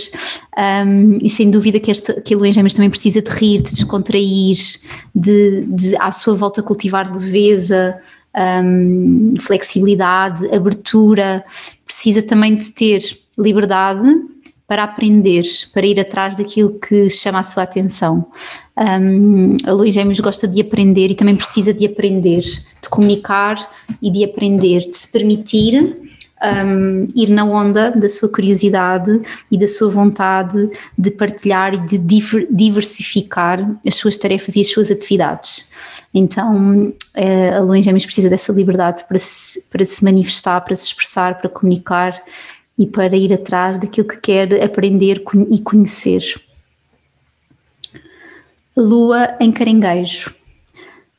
Um, 0.57 1.17
e 1.21 1.29
sem 1.29 1.49
dúvida 1.49 1.79
que, 1.79 1.91
este, 1.91 2.13
que 2.21 2.33
a 2.33 2.51
gêmeos 2.51 2.73
também 2.73 2.89
precisa 2.89 3.21
de 3.21 3.29
rir, 3.29 3.61
de 3.61 3.73
descontrair, 3.73 4.57
de, 5.13 5.65
de 5.65 5.95
à 5.97 6.11
sua 6.11 6.35
volta 6.35 6.63
cultivar 6.63 7.11
leveza, 7.11 7.97
um, 8.63 9.33
flexibilidade, 9.39 10.53
abertura, 10.53 11.43
precisa 11.85 12.21
também 12.21 12.55
de 12.55 12.71
ter 12.71 13.01
liberdade 13.37 14.09
para 14.67 14.83
aprender, 14.83 15.43
para 15.73 15.85
ir 15.85 15.99
atrás 15.99 16.35
daquilo 16.35 16.77
que 16.79 17.09
chama 17.09 17.39
a 17.39 17.43
sua 17.43 17.63
atenção. 17.63 18.27
Um, 18.77 19.57
a 19.65 19.71
Luís 19.71 19.95
Gêmeos 19.95 20.19
gosta 20.19 20.47
de 20.47 20.61
aprender 20.61 21.09
e 21.09 21.15
também 21.15 21.35
precisa 21.35 21.73
de 21.73 21.87
aprender, 21.87 22.43
de 22.43 22.89
comunicar 22.89 23.57
e 23.99 24.11
de 24.11 24.23
aprender, 24.23 24.81
de 24.81 24.95
se 24.95 25.11
permitir 25.11 26.08
um, 26.41 27.07
ir 27.15 27.29
na 27.29 27.43
onda 27.43 27.91
da 27.91 28.07
sua 28.07 28.29
curiosidade 28.29 29.21
e 29.51 29.57
da 29.57 29.67
sua 29.67 29.89
vontade 29.89 30.69
de 30.97 31.11
partilhar 31.11 31.73
e 31.73 31.79
de 31.79 31.97
diversificar 32.49 33.59
as 33.85 33.95
suas 33.95 34.17
tarefas 34.17 34.55
e 34.55 34.61
as 34.61 34.67
suas 34.69 34.89
atividades. 34.89 35.71
Então, 36.13 36.93
eh, 37.15 37.51
a 37.51 37.77
em 37.77 37.81
Gêmeos 37.81 38.05
precisa 38.05 38.29
dessa 38.29 38.51
liberdade 38.51 39.03
para 39.07 39.19
se, 39.19 39.69
para 39.69 39.85
se 39.85 40.03
manifestar, 40.03 40.61
para 40.61 40.75
se 40.75 40.85
expressar, 40.85 41.39
para 41.39 41.49
comunicar 41.49 42.19
e 42.77 42.87
para 42.87 43.15
ir 43.15 43.31
atrás 43.31 43.77
daquilo 43.77 44.07
que 44.07 44.17
quer 44.17 44.63
aprender 44.63 45.23
e 45.51 45.59
conhecer. 45.59 46.23
Lua 48.75 49.35
em 49.39 49.51
caranguejo. 49.51 50.33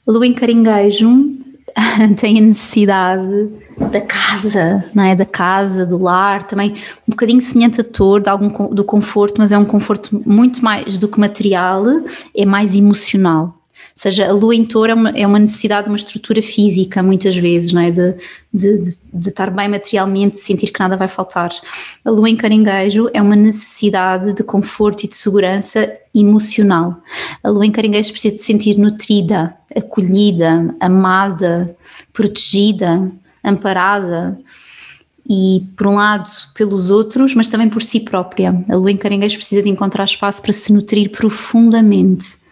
Lua 0.07 0.27
em 0.27 0.33
caranguejo 0.33 1.40
tem 2.19 2.39
a 2.39 2.43
necessidade 2.43 3.49
da 3.91 4.01
casa, 4.01 4.85
não 4.95 5.05
é? 5.05 5.15
Da 5.15 5.25
casa, 5.25 5.87
do 5.87 5.99
lar, 5.99 6.45
também 6.45 6.75
um 7.07 7.11
bocadinho 7.11 7.41
semelhante 7.41 7.81
a 7.81 7.85
de 7.85 8.29
algum 8.29 8.69
do 8.69 8.85
conforto, 8.85 9.37
mas 9.39 9.53
é 9.53 9.59
um 9.59 9.65
conforto 9.65 10.21
muito 10.27 10.63
mais 10.65 10.99
do 10.99 11.09
que 11.09 11.19
material, 11.19 11.85
é 12.37 12.45
mais 12.45 12.75
emocional 12.75 13.60
seja, 14.01 14.29
a 14.29 14.33
lua 14.33 14.55
em 14.55 14.65
touro 14.65 14.91
é 14.91 14.95
uma, 14.95 15.11
é 15.11 15.27
uma 15.27 15.39
necessidade 15.39 15.85
de 15.85 15.91
uma 15.91 15.97
estrutura 15.97 16.41
física, 16.41 17.03
muitas 17.03 17.37
vezes, 17.37 17.73
não 17.73 17.83
é? 17.83 17.91
De, 17.91 18.15
de, 18.53 18.79
de, 18.79 18.97
de, 19.13 19.29
estar 19.29 19.51
bem 19.51 19.69
materialmente, 19.69 20.37
de 20.37 20.41
sentir 20.41 20.73
que 20.73 20.81
nada 20.81 20.97
vai 20.97 21.07
faltar. 21.07 21.51
A 22.05 22.11
lua 22.11 22.31
em 22.31 22.37
caranguejo 22.37 23.11
é 23.13 23.21
uma 23.21 23.37
necessidade 23.37 24.33
de 24.33 24.43
conforto 24.43 25.05
e 25.05 25.09
de 25.09 25.15
segurança 25.17 25.93
emocional. 26.15 26.97
A 27.45 27.51
lua 27.51 27.67
em 27.67 27.71
caranguejo 27.71 28.11
precisa 28.13 28.35
de 28.35 28.41
se 28.41 28.47
sentir 28.47 28.79
nutrida, 28.79 29.55
acolhida, 29.77 30.75
amada, 30.81 31.77
protegida, 32.13 33.11
amparada 33.45 34.39
e 35.29 35.69
por 35.77 35.87
um 35.87 35.97
lado 35.97 36.29
pelos 36.55 36.89
outros, 36.89 37.35
mas 37.35 37.49
também 37.49 37.69
por 37.69 37.83
si 37.83 38.01
própria. 38.01 38.65
A 38.69 38.77
lua 38.77 38.91
em 38.91 38.97
caranguejo 38.97 39.37
precisa 39.37 39.63
de 39.63 39.69
encontrar 39.69 40.05
espaço 40.05 40.41
para 40.41 40.53
se 40.53 40.73
nutrir 40.73 41.11
profundamente 41.11 42.50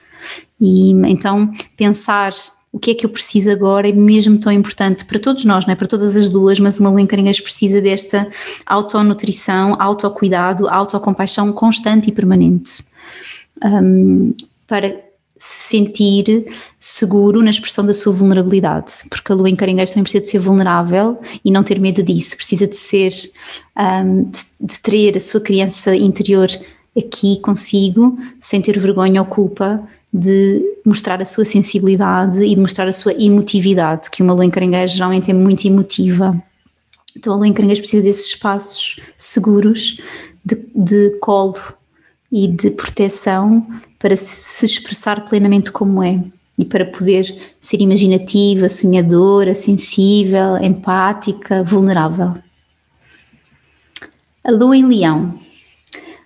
e 0.61 0.91
então 0.91 1.51
pensar 1.77 2.33
o 2.73 2.79
que 2.79 2.91
é 2.91 2.95
que 2.95 3.07
eu 3.07 3.11
preciso 3.11 3.51
agora 3.51 3.89
é 3.89 3.93
mesmo 3.93 4.39
tão 4.39 4.53
importante 4.53 5.05
para 5.05 5.19
todos 5.19 5.45
nós, 5.45 5.67
não 5.67 5.73
é? 5.73 5.77
Para 5.77 5.89
todas 5.89 6.17
as 6.17 6.29
duas, 6.29 6.61
mas 6.61 6.79
uma 6.79 6.91
Lencarinhas 6.91 7.41
precisa 7.41 7.81
desta 7.81 8.29
autonutrição, 8.67 9.75
autocuidado, 9.81 10.69
autocompaixão 10.69 11.53
constante 11.53 12.09
e 12.09 12.13
permanente. 12.13 12.85
Um, 13.65 14.35
para 14.67 15.09
se 15.39 15.77
sentir 15.77 16.53
seguro 16.79 17.43
na 17.43 17.51
expressão 17.51 17.87
da 17.87 17.95
sua 17.95 18.13
vulnerabilidade, 18.13 18.93
porque 19.09 19.33
a 19.33 19.35
lua 19.35 19.49
em 19.49 19.57
caranguejo 19.57 19.93
também 19.93 20.03
precisa 20.03 20.25
de 20.25 20.31
ser 20.31 20.39
vulnerável 20.41 21.19
e 21.45 21.51
não 21.51 21.63
ter 21.63 21.81
medo 21.81 22.03
disso, 22.03 22.37
precisa 22.37 22.67
de 22.67 22.77
ser, 22.77 23.13
um, 23.77 24.25
de, 24.25 24.41
de 24.61 24.81
ter 24.81 25.17
a 25.17 25.21
sua 25.21 25.41
criança 25.41 25.97
interior 25.97 26.49
aqui 26.97 27.41
consigo, 27.41 28.19
sem 28.41 28.61
ter 28.61 28.79
vergonha 28.79 29.23
ou 29.23 29.27
culpa 29.27 29.89
de 30.13 30.63
mostrar 30.85 31.21
a 31.21 31.25
sua 31.25 31.45
sensibilidade 31.45 32.43
e 32.43 32.55
de 32.55 32.61
mostrar 32.61 32.89
a 32.89 32.93
sua 32.93 33.13
emotividade, 33.13 34.11
que 34.11 34.23
uma 34.23 34.33
lua 34.33 34.45
em 34.45 34.51
caranguejo 34.51 34.95
geralmente 34.97 35.31
é 35.31 35.35
muito 35.35 35.67
emotiva. 35.67 36.41
Então 37.17 37.35
a 37.35 37.37
lua 37.37 37.47
em 37.47 37.53
caranguejo 37.53 37.81
precisa 37.81 38.03
desses 38.03 38.29
espaços 38.29 39.01
seguros 39.17 40.01
de, 40.45 40.57
de 40.75 41.11
colo 41.21 41.55
e 42.33 42.49
de 42.49 42.71
proteção 42.71 43.67
para 43.99 44.17
se 44.17 44.65
expressar 44.65 45.25
plenamente 45.25 45.73
como 45.73 46.03
é 46.03 46.23
e 46.59 46.65
para 46.65 46.85
poder 46.85 47.37
ser 47.61 47.81
imaginativa, 47.81 48.69
sonhadora, 48.69 49.55
sensível, 49.55 50.57
empática, 50.57 51.63
vulnerável. 51.63 52.35
A 54.43 54.51
lua 54.51 54.77
em 54.77 54.87
leão 54.87 55.35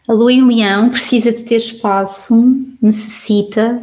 A 0.09 0.13
lua 0.13 0.33
em 0.33 0.45
leão 0.45 0.91
precisa 0.91 1.33
de 1.33 1.43
ter 1.45 1.57
espaço, 1.57 2.35
necessita 2.81 3.83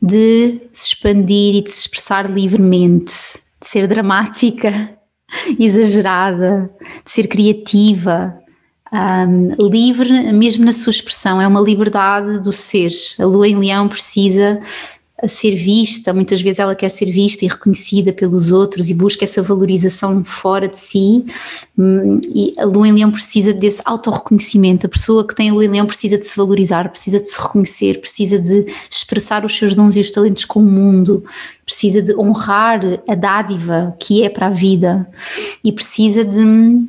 de 0.00 0.60
se 0.72 0.88
expandir 0.88 1.56
e 1.56 1.62
de 1.62 1.70
se 1.70 1.80
expressar 1.80 2.30
livremente, 2.30 3.12
de 3.60 3.66
ser 3.66 3.86
dramática, 3.86 4.98
exagerada, 5.58 6.70
de 7.04 7.10
ser 7.10 7.26
criativa, 7.26 8.40
um, 8.92 9.68
livre 9.68 10.32
mesmo 10.32 10.64
na 10.64 10.72
sua 10.72 10.90
expressão, 10.90 11.40
é 11.40 11.46
uma 11.46 11.60
liberdade 11.60 12.40
do 12.40 12.52
ser. 12.52 12.90
A 13.18 13.24
lua 13.24 13.46
em 13.46 13.56
leão 13.56 13.88
precisa 13.88 14.60
ser 15.28 15.54
vista, 15.54 16.12
muitas 16.12 16.40
vezes 16.40 16.58
ela 16.58 16.74
quer 16.74 16.88
ser 16.88 17.10
vista 17.10 17.44
e 17.44 17.48
reconhecida 17.48 18.12
pelos 18.12 18.50
outros 18.50 18.88
e 18.90 18.94
busca 18.94 19.24
essa 19.24 19.42
valorização 19.42 20.24
fora 20.24 20.68
de 20.68 20.78
si. 20.78 21.24
Hum, 21.78 22.20
e 22.34 22.54
a 22.58 22.64
lua 22.64 22.88
em 22.88 22.92
leão 22.92 23.10
precisa 23.10 23.52
desse 23.52 23.82
autorreconhecimento. 23.84 24.86
A 24.86 24.88
pessoa 24.88 25.26
que 25.26 25.34
tem 25.34 25.50
a 25.50 25.52
lua 25.52 25.64
em 25.64 25.68
leão 25.68 25.86
precisa 25.86 26.18
de 26.18 26.26
se 26.26 26.36
valorizar, 26.36 26.88
precisa 26.88 27.20
de 27.20 27.28
se 27.28 27.40
reconhecer, 27.40 28.00
precisa 28.00 28.38
de 28.38 28.66
expressar 28.90 29.44
os 29.44 29.56
seus 29.56 29.74
dons 29.74 29.96
e 29.96 30.00
os 30.00 30.10
talentos 30.10 30.44
com 30.44 30.60
o 30.60 30.62
mundo, 30.62 31.24
precisa 31.64 32.02
de 32.02 32.14
honrar 32.16 32.80
a 33.08 33.14
dádiva 33.14 33.94
que 33.98 34.22
é 34.22 34.28
para 34.28 34.46
a 34.46 34.50
vida 34.50 35.08
e 35.62 35.72
precisa 35.72 36.24
de 36.24 36.38
hum, 36.38 36.88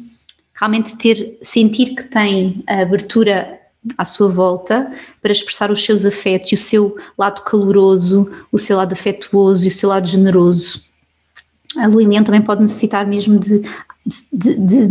realmente 0.53 0.95
ter 0.95 1.37
sentir 1.41 1.95
que 1.95 2.03
tem 2.03 2.63
a 2.67 2.81
abertura 2.81 3.60
à 3.97 4.05
sua 4.05 4.29
volta 4.29 4.91
para 5.21 5.31
expressar 5.31 5.71
os 5.71 5.83
seus 5.83 6.05
afetos 6.05 6.51
e 6.51 6.55
o 6.55 6.57
seu 6.57 6.95
lado 7.17 7.41
caloroso, 7.41 8.29
o 8.51 8.57
seu 8.57 8.77
lado 8.77 8.93
afetuoso 8.93 9.65
e 9.65 9.69
o 9.69 9.71
seu 9.71 9.89
lado 9.89 10.07
generoso. 10.07 10.83
A 11.77 11.87
em 11.87 12.23
também 12.23 12.41
pode 12.41 12.61
necessitar 12.61 13.07
mesmo 13.07 13.39
de, 13.39 13.61
de, 14.31 14.55
de, 14.57 14.87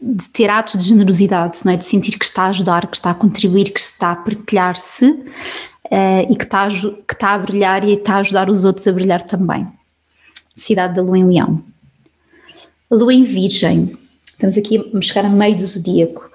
de, 0.00 0.28
ter 0.32 0.48
atos 0.48 0.82
de 0.82 0.88
generosidade, 0.88 1.58
não 1.64 1.72
é? 1.72 1.76
de 1.76 1.84
sentir 1.84 2.18
que 2.18 2.24
está 2.24 2.44
a 2.44 2.48
ajudar, 2.48 2.86
que 2.86 2.96
está 2.96 3.10
a 3.10 3.14
contribuir, 3.14 3.70
que 3.70 3.80
está 3.80 4.12
a 4.12 4.16
partilhar-se 4.16 5.04
uh, 5.06 6.30
e 6.30 6.34
que 6.34 6.44
está, 6.44 6.64
a, 6.64 6.68
que 6.68 7.12
está 7.12 7.34
a 7.34 7.38
brilhar 7.38 7.84
e 7.84 7.92
está 7.92 8.14
a 8.14 8.18
ajudar 8.18 8.48
os 8.48 8.64
outros 8.64 8.86
a 8.88 8.92
brilhar 8.92 9.22
também. 9.22 9.68
Cidade 10.56 10.94
da 10.94 11.02
Lua 11.02 11.18
em 11.18 11.26
Leão. 11.26 11.62
A 12.90 12.94
Lua 12.94 13.12
em 13.12 13.24
Virgem 13.24 13.96
Estamos 14.42 14.58
aqui 14.58 14.92
a 14.92 15.00
chegar 15.00 15.24
a 15.24 15.28
meio 15.28 15.56
do 15.56 15.64
zodíaco. 15.64 16.28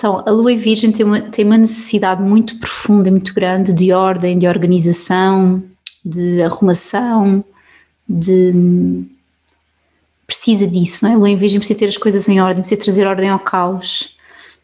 Então, 0.00 0.24
a 0.26 0.30
lua 0.30 0.50
em 0.50 0.56
virgem 0.56 0.90
tem 0.90 1.04
uma, 1.04 1.20
tem 1.20 1.44
uma 1.44 1.58
necessidade 1.58 2.22
muito 2.22 2.58
profunda 2.58 3.08
e 3.08 3.10
muito 3.10 3.34
grande 3.34 3.70
de 3.70 3.92
ordem, 3.92 4.38
de 4.38 4.46
organização, 4.46 5.62
de 6.02 6.40
arrumação, 6.40 7.44
de. 8.08 9.04
Precisa 10.26 10.66
disso, 10.66 11.04
não 11.04 11.12
é? 11.12 11.14
A 11.14 11.18
lua 11.18 11.28
em 11.28 11.36
virgem 11.36 11.58
precisa 11.58 11.78
ter 11.78 11.88
as 11.88 11.98
coisas 11.98 12.26
em 12.30 12.40
ordem, 12.40 12.62
precisa 12.62 12.80
trazer 12.80 13.06
ordem 13.06 13.28
ao 13.28 13.38
caos, 13.38 14.16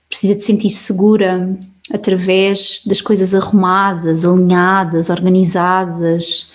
precisa 0.08 0.34
de 0.34 0.42
sentir 0.42 0.70
segura 0.70 1.54
através 1.92 2.80
das 2.86 3.02
coisas 3.02 3.34
arrumadas, 3.34 4.24
alinhadas, 4.24 5.10
organizadas. 5.10 6.50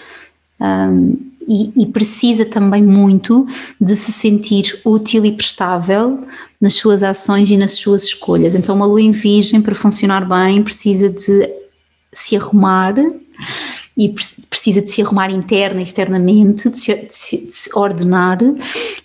Um, 0.59 1.30
e, 1.47 1.71
e, 1.75 1.85
precisa 1.87 2.45
também 2.45 2.83
muito 2.83 3.45
de 3.79 3.95
se 3.95 4.11
sentir 4.11 4.79
útil 4.85 5.25
e 5.25 5.31
prestável 5.31 6.19
nas 6.59 6.73
suas 6.73 7.01
ações 7.03 7.49
e 7.49 7.57
nas 7.57 7.71
suas 7.73 8.03
escolhas. 8.03 8.53
Então, 8.55 8.75
uma 8.75 8.85
lua 8.85 9.01
em 9.01 9.11
virgem, 9.11 9.61
para 9.61 9.75
funcionar 9.75 10.27
bem, 10.27 10.63
precisa 10.63 11.09
de 11.09 11.49
se 12.13 12.35
arrumar 12.35 12.95
e 14.01 14.15
precisa 14.49 14.81
de 14.81 14.89
se 14.89 15.01
arrumar 15.01 15.29
interna 15.29 15.79
e 15.79 15.83
externamente, 15.83 16.69
de 16.69 16.79
se, 16.79 16.95
de 16.95 17.13
se, 17.53 17.69
ordenar 17.75 18.39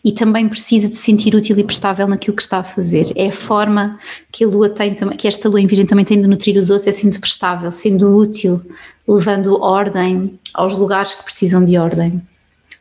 e 0.03 0.13
também 0.13 0.49
precisa 0.49 0.89
de 0.89 0.97
se 0.97 1.03
sentir 1.03 1.35
útil 1.35 1.59
e 1.59 1.65
prestável 1.65 2.09
naquilo 2.09 2.35
que 2.35 2.43
está 2.43 2.59
a 2.59 2.63
fazer. 2.63 3.13
É 3.15 3.27
a 3.27 3.33
forma 3.33 3.99
que 4.33 4.43
a 4.43 4.49
lua 4.49 4.71
tem, 4.71 4.95
que 4.95 5.29
esta 5.29 5.51
lua 5.51 5.61
em 5.61 5.67
virgem 5.67 5.85
também 5.85 6.05
tem 6.05 6.21
de 6.21 6.27
nutrir 6.27 6.57
os 6.57 6.71
outros, 6.71 6.87
é 6.87 6.93
sendo 6.93 7.21
prestável, 7.21 7.71
sendo 7.71 8.17
útil, 8.17 8.63
levando 9.07 9.61
ordem 9.61 10.39
aos 10.55 10.75
lugares 10.77 11.15
que 11.15 11.25
precisam 11.25 11.63
de 11.65 11.77
ordem 11.77 12.23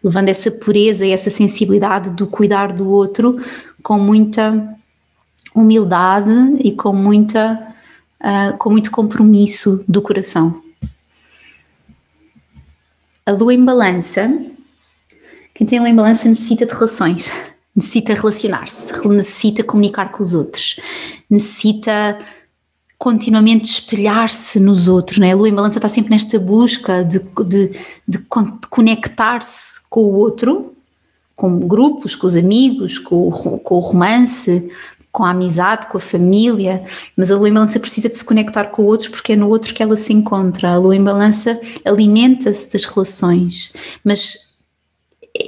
levando 0.03 0.29
essa 0.29 0.51
pureza 0.51 1.03
e 1.03 1.09
essa 1.09 1.31
sensibilidade 1.31 2.11
do 2.11 2.27
cuidar 2.27 2.71
do 2.71 2.87
outro 2.87 3.43
com 3.81 3.97
muita 3.97 4.75
humildade 5.55 6.31
e 6.59 6.71
com 6.71 6.93
muita 6.93 7.73
uh, 8.21 8.55
com 8.57 8.69
muito 8.69 8.91
compromisso 8.91 9.83
do 9.87 10.03
coração. 10.03 10.64
A 13.25 13.31
lua 13.31 13.53
em 13.53 13.65
balança, 13.65 14.31
quem 15.53 15.65
tem 15.65 15.79
lua 15.79 15.89
em 15.89 15.95
balança 15.95 16.29
necessita 16.29 16.65
de 16.65 16.73
relações, 16.73 17.31
necessita 17.75 18.13
relacionar-se, 18.13 19.07
necessita 19.07 19.63
comunicar 19.63 20.11
com 20.11 20.21
os 20.21 20.35
outros, 20.35 20.79
necessita 21.29 22.19
continuamente 22.99 23.65
espelhar-se 23.65 24.59
nos 24.59 24.87
outros, 24.87 25.17
né? 25.17 25.31
a 25.31 25.35
lua 25.35 25.49
em 25.49 25.53
balança 25.55 25.79
está 25.79 25.89
sempre 25.89 26.11
nesta 26.11 26.37
busca 26.39 27.03
de, 27.03 27.19
de, 27.19 27.71
de 28.07 28.19
conectar-se 28.69 29.81
com 29.89 30.01
o 30.01 30.13
outro, 30.13 30.73
com 31.35 31.59
grupos, 31.59 32.15
com 32.15 32.27
os 32.27 32.37
amigos, 32.37 32.97
com, 32.99 33.29
com 33.31 33.75
o 33.75 33.79
romance, 33.79 34.71
com 35.15 35.23
a 35.23 35.29
amizade, 35.29 35.87
com 35.87 35.95
a 35.95 36.01
família, 36.01 36.83
mas 37.15 37.31
a 37.31 37.37
lua 37.37 37.47
em 37.47 37.53
balança 37.53 37.79
precisa 37.79 38.09
de 38.09 38.17
se 38.17 38.25
conectar 38.25 38.65
com 38.65 38.83
outros 38.83 39.07
porque 39.07 39.31
é 39.31 39.35
no 39.37 39.47
outro 39.47 39.73
que 39.73 39.81
ela 39.81 39.95
se 39.95 40.11
encontra. 40.11 40.71
A 40.71 40.77
lua 40.77 40.93
em 40.93 41.01
balança 41.01 41.57
alimenta-se 41.85 42.69
das 42.73 42.83
relações, 42.83 43.71
mas 44.03 44.55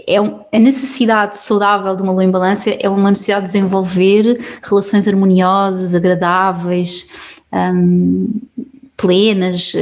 é 0.08 0.22
um, 0.22 0.40
a 0.54 0.58
necessidade 0.58 1.38
saudável 1.38 1.94
de 1.98 2.02
uma 2.02 2.14
lua 2.14 2.24
em 2.24 2.32
balança 2.32 2.70
é 2.70 2.88
uma 2.88 3.10
necessidade 3.10 3.48
de 3.48 3.52
desenvolver 3.52 4.40
relações 4.64 5.06
harmoniosas, 5.06 5.94
agradáveis, 5.94 7.12
um, 7.52 8.40
plenas, 8.96 9.74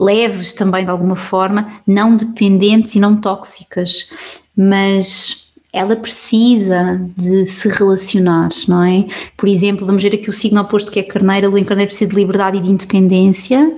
leves 0.00 0.54
também 0.54 0.82
de 0.82 0.90
alguma 0.90 1.14
forma, 1.14 1.70
não 1.86 2.16
dependentes 2.16 2.94
e 2.94 3.00
não 3.00 3.18
tóxicas, 3.18 4.08
mas 4.56 5.43
ela 5.74 5.96
precisa 5.96 7.00
de 7.16 7.44
se 7.44 7.68
relacionar, 7.68 8.50
não 8.68 8.84
é? 8.84 9.06
Por 9.36 9.48
exemplo, 9.48 9.84
vamos 9.84 10.04
ver 10.04 10.14
aqui 10.14 10.30
o 10.30 10.32
signo 10.32 10.60
oposto 10.60 10.88
que 10.88 11.00
é 11.00 11.02
Carneiro, 11.02 11.48
a 11.48 11.50
Lua 11.50 11.58
em 11.58 11.64
Carneiro 11.64 11.88
precisa 11.88 12.08
de 12.08 12.16
liberdade 12.16 12.58
e 12.58 12.60
de 12.60 12.70
independência, 12.70 13.76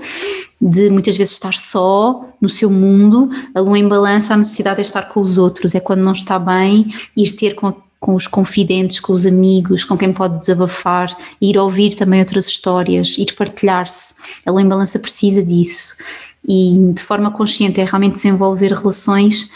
de 0.60 0.90
muitas 0.90 1.16
vezes 1.16 1.32
estar 1.32 1.54
só 1.54 2.28
no 2.38 2.50
seu 2.50 2.68
mundo, 2.68 3.30
a 3.54 3.60
Lua 3.60 3.78
em 3.78 3.88
Balança 3.88 4.34
a 4.34 4.36
necessidade 4.36 4.76
de 4.76 4.82
estar 4.82 5.08
com 5.08 5.20
os 5.20 5.38
outros, 5.38 5.74
é 5.74 5.80
quando 5.80 6.00
não 6.00 6.12
está 6.12 6.38
bem, 6.38 6.86
ir 7.16 7.32
ter 7.32 7.54
com 7.54 7.74
com 7.98 8.14
os 8.14 8.26
confidentes, 8.26 9.00
com 9.00 9.12
os 9.12 9.26
amigos, 9.26 9.82
com 9.82 9.96
quem 9.96 10.12
pode 10.12 10.38
desabafar, 10.38 11.16
ir 11.40 11.56
ouvir 11.56 11.94
também 11.96 12.20
outras 12.20 12.46
histórias, 12.46 13.16
ir 13.16 13.34
partilhar-se. 13.34 14.14
A 14.44 14.50
Lua 14.52 14.60
em 14.60 14.68
Balança 14.68 14.98
precisa 14.98 15.42
disso 15.42 15.96
e 16.46 16.92
de 16.94 17.02
forma 17.02 17.30
consciente 17.32 17.80
é 17.80 17.84
realmente 17.84 18.12
desenvolver 18.12 18.70
relações 18.70 19.50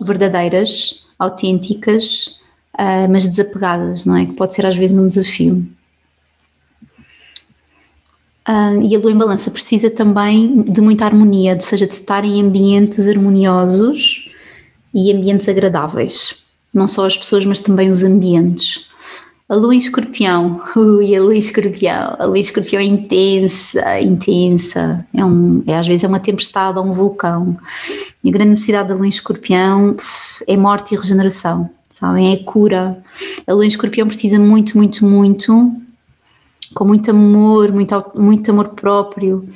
verdadeiras, 0.00 1.03
autênticas, 1.18 2.40
uh, 2.74 3.10
mas 3.10 3.28
desapegadas, 3.28 4.04
não 4.04 4.16
é? 4.16 4.26
Que 4.26 4.32
pode 4.32 4.54
ser 4.54 4.66
às 4.66 4.76
vezes 4.76 4.96
um 4.96 5.06
desafio. 5.06 5.66
Uh, 8.46 8.82
e 8.82 8.94
a 8.94 8.98
lua 8.98 9.10
em 9.10 9.16
balança 9.16 9.50
precisa 9.50 9.90
também 9.90 10.62
de 10.62 10.80
muita 10.80 11.06
harmonia, 11.06 11.54
ou 11.54 11.60
seja, 11.60 11.86
de 11.86 11.94
estar 11.94 12.24
em 12.24 12.42
ambientes 12.42 13.08
harmoniosos 13.08 14.30
e 14.92 15.10
ambientes 15.12 15.48
agradáveis 15.48 16.44
não 16.74 16.88
só 16.88 17.06
as 17.06 17.16
pessoas, 17.16 17.46
mas 17.46 17.60
também 17.60 17.88
os 17.88 18.02
ambientes. 18.02 18.86
A 19.46 19.56
lua 19.56 19.74
em 19.74 19.78
escorpião, 19.78 20.58
ui, 20.74 21.14
a 21.14 21.20
lua 21.20 21.34
em 21.34 21.38
escorpião, 21.38 22.16
a 22.18 22.24
lua 22.24 22.38
em 22.38 22.40
escorpião 22.40 22.80
é 22.80 22.84
intensa, 22.84 24.00
intensa, 24.00 25.06
é, 25.12 25.22
um, 25.22 25.62
é 25.66 25.76
às 25.76 25.86
vezes 25.86 26.02
é 26.02 26.08
uma 26.08 26.18
tempestade 26.18 26.78
ou 26.78 26.86
um 26.86 26.94
vulcão. 26.94 27.54
E 28.22 28.30
a 28.30 28.32
grande 28.32 28.50
necessidade 28.50 28.88
da 28.88 28.94
lua 28.94 29.04
em 29.04 29.10
escorpião 29.10 29.94
é 30.46 30.56
morte 30.56 30.94
e 30.94 30.96
regeneração, 30.96 31.68
sabem? 31.90 32.32
É 32.32 32.36
cura. 32.38 33.02
A 33.46 33.52
lua 33.52 33.66
em 33.66 33.68
escorpião 33.68 34.06
precisa 34.06 34.38
muito, 34.38 34.78
muito, 34.78 35.04
muito, 35.04 35.72
com 36.72 36.84
muito 36.86 37.10
amor, 37.10 37.70
muito, 37.70 38.12
muito 38.14 38.50
amor 38.50 38.68
próprio, 38.70 39.46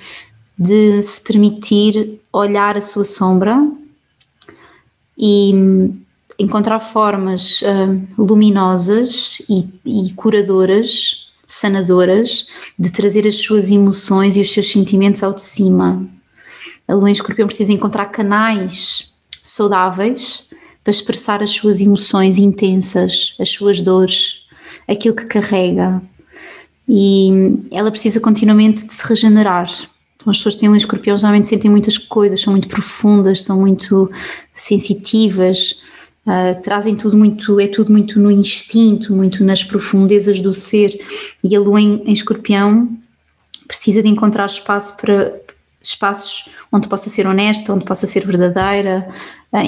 de 0.58 1.02
se 1.02 1.24
permitir 1.24 2.20
olhar 2.30 2.76
a 2.76 2.82
sua 2.82 3.06
sombra 3.06 3.66
e 5.16 5.96
encontrar 6.38 6.78
formas 6.78 7.62
uh, 7.62 8.00
luminosas 8.16 9.42
e, 9.48 9.68
e 9.84 10.12
curadoras, 10.14 11.28
sanadoras, 11.46 12.46
de 12.78 12.92
trazer 12.92 13.26
as 13.26 13.36
suas 13.36 13.70
emoções 13.70 14.36
e 14.36 14.40
os 14.40 14.52
seus 14.52 14.70
sentimentos 14.70 15.22
ao 15.22 15.32
de 15.32 15.42
cima. 15.42 16.06
A 16.86 16.94
lua 16.94 17.08
em 17.08 17.12
escorpião 17.12 17.46
precisa 17.46 17.72
encontrar 17.72 18.06
canais 18.06 19.12
saudáveis 19.42 20.46
para 20.84 20.90
expressar 20.90 21.42
as 21.42 21.50
suas 21.50 21.80
emoções 21.80 22.38
intensas, 22.38 23.34
as 23.38 23.50
suas 23.50 23.80
dores, 23.80 24.46
aquilo 24.86 25.16
que 25.16 25.26
carrega. 25.26 26.00
E 26.88 27.30
ela 27.70 27.90
precisa 27.90 28.20
continuamente 28.20 28.86
de 28.86 28.94
se 28.94 29.06
regenerar. 29.06 29.70
Então, 30.16 30.30
as 30.30 30.38
pessoas 30.38 30.54
que 30.54 30.60
têm 30.60 30.68
lua 30.68 30.76
em 30.76 30.80
escorpião 30.80 31.16
geralmente 31.16 31.46
sentem 31.46 31.70
muitas 31.70 31.98
coisas, 31.98 32.40
são 32.40 32.52
muito 32.52 32.68
profundas, 32.68 33.42
são 33.44 33.60
muito 33.60 34.10
sensitivas, 34.54 35.82
Uh, 36.28 36.60
trazem 36.62 36.94
tudo 36.94 37.16
muito, 37.16 37.58
é 37.58 37.66
tudo 37.66 37.90
muito 37.90 38.20
no 38.20 38.30
instinto, 38.30 39.14
muito 39.14 39.42
nas 39.42 39.64
profundezas 39.64 40.42
do 40.42 40.52
ser, 40.52 41.00
e 41.42 41.56
a 41.56 41.60
lua 41.60 41.80
em, 41.80 42.02
em 42.04 42.12
escorpião 42.12 42.86
precisa 43.66 44.02
de 44.02 44.08
encontrar 44.08 44.44
espaço 44.44 44.94
para 44.98 45.40
espaços 45.80 46.50
onde 46.70 46.86
possa 46.86 47.08
ser 47.08 47.26
honesta, 47.26 47.72
onde 47.72 47.84
possa 47.86 48.06
ser 48.06 48.26
verdadeira, 48.26 49.08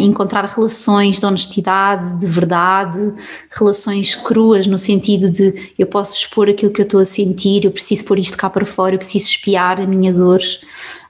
encontrar 0.00 0.44
relações 0.44 1.18
de 1.18 1.24
honestidade, 1.24 2.18
de 2.18 2.26
verdade, 2.26 3.14
relações 3.50 4.14
cruas 4.14 4.66
no 4.66 4.78
sentido 4.78 5.30
de 5.30 5.72
eu 5.78 5.86
posso 5.86 6.14
expor 6.14 6.48
aquilo 6.48 6.72
que 6.72 6.82
eu 6.82 6.84
estou 6.84 7.00
a 7.00 7.04
sentir, 7.06 7.64
eu 7.64 7.70
preciso 7.70 8.04
pôr 8.04 8.18
isto 8.18 8.36
cá 8.36 8.50
para 8.50 8.66
fora, 8.66 8.94
eu 8.94 8.98
preciso 8.98 9.28
espiar 9.28 9.80
a 9.80 9.86
minha 9.86 10.12
dor. 10.12 10.40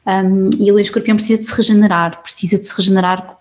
Um, 0.06 0.50
e 0.58 0.70
a 0.70 0.72
lua 0.72 0.80
escorpião 0.80 1.16
precisa 1.16 1.38
de 1.38 1.44
se 1.44 1.54
regenerar, 1.54 2.22
precisa 2.22 2.58
de 2.58 2.66
se 2.66 2.76
regenerar 2.76 3.36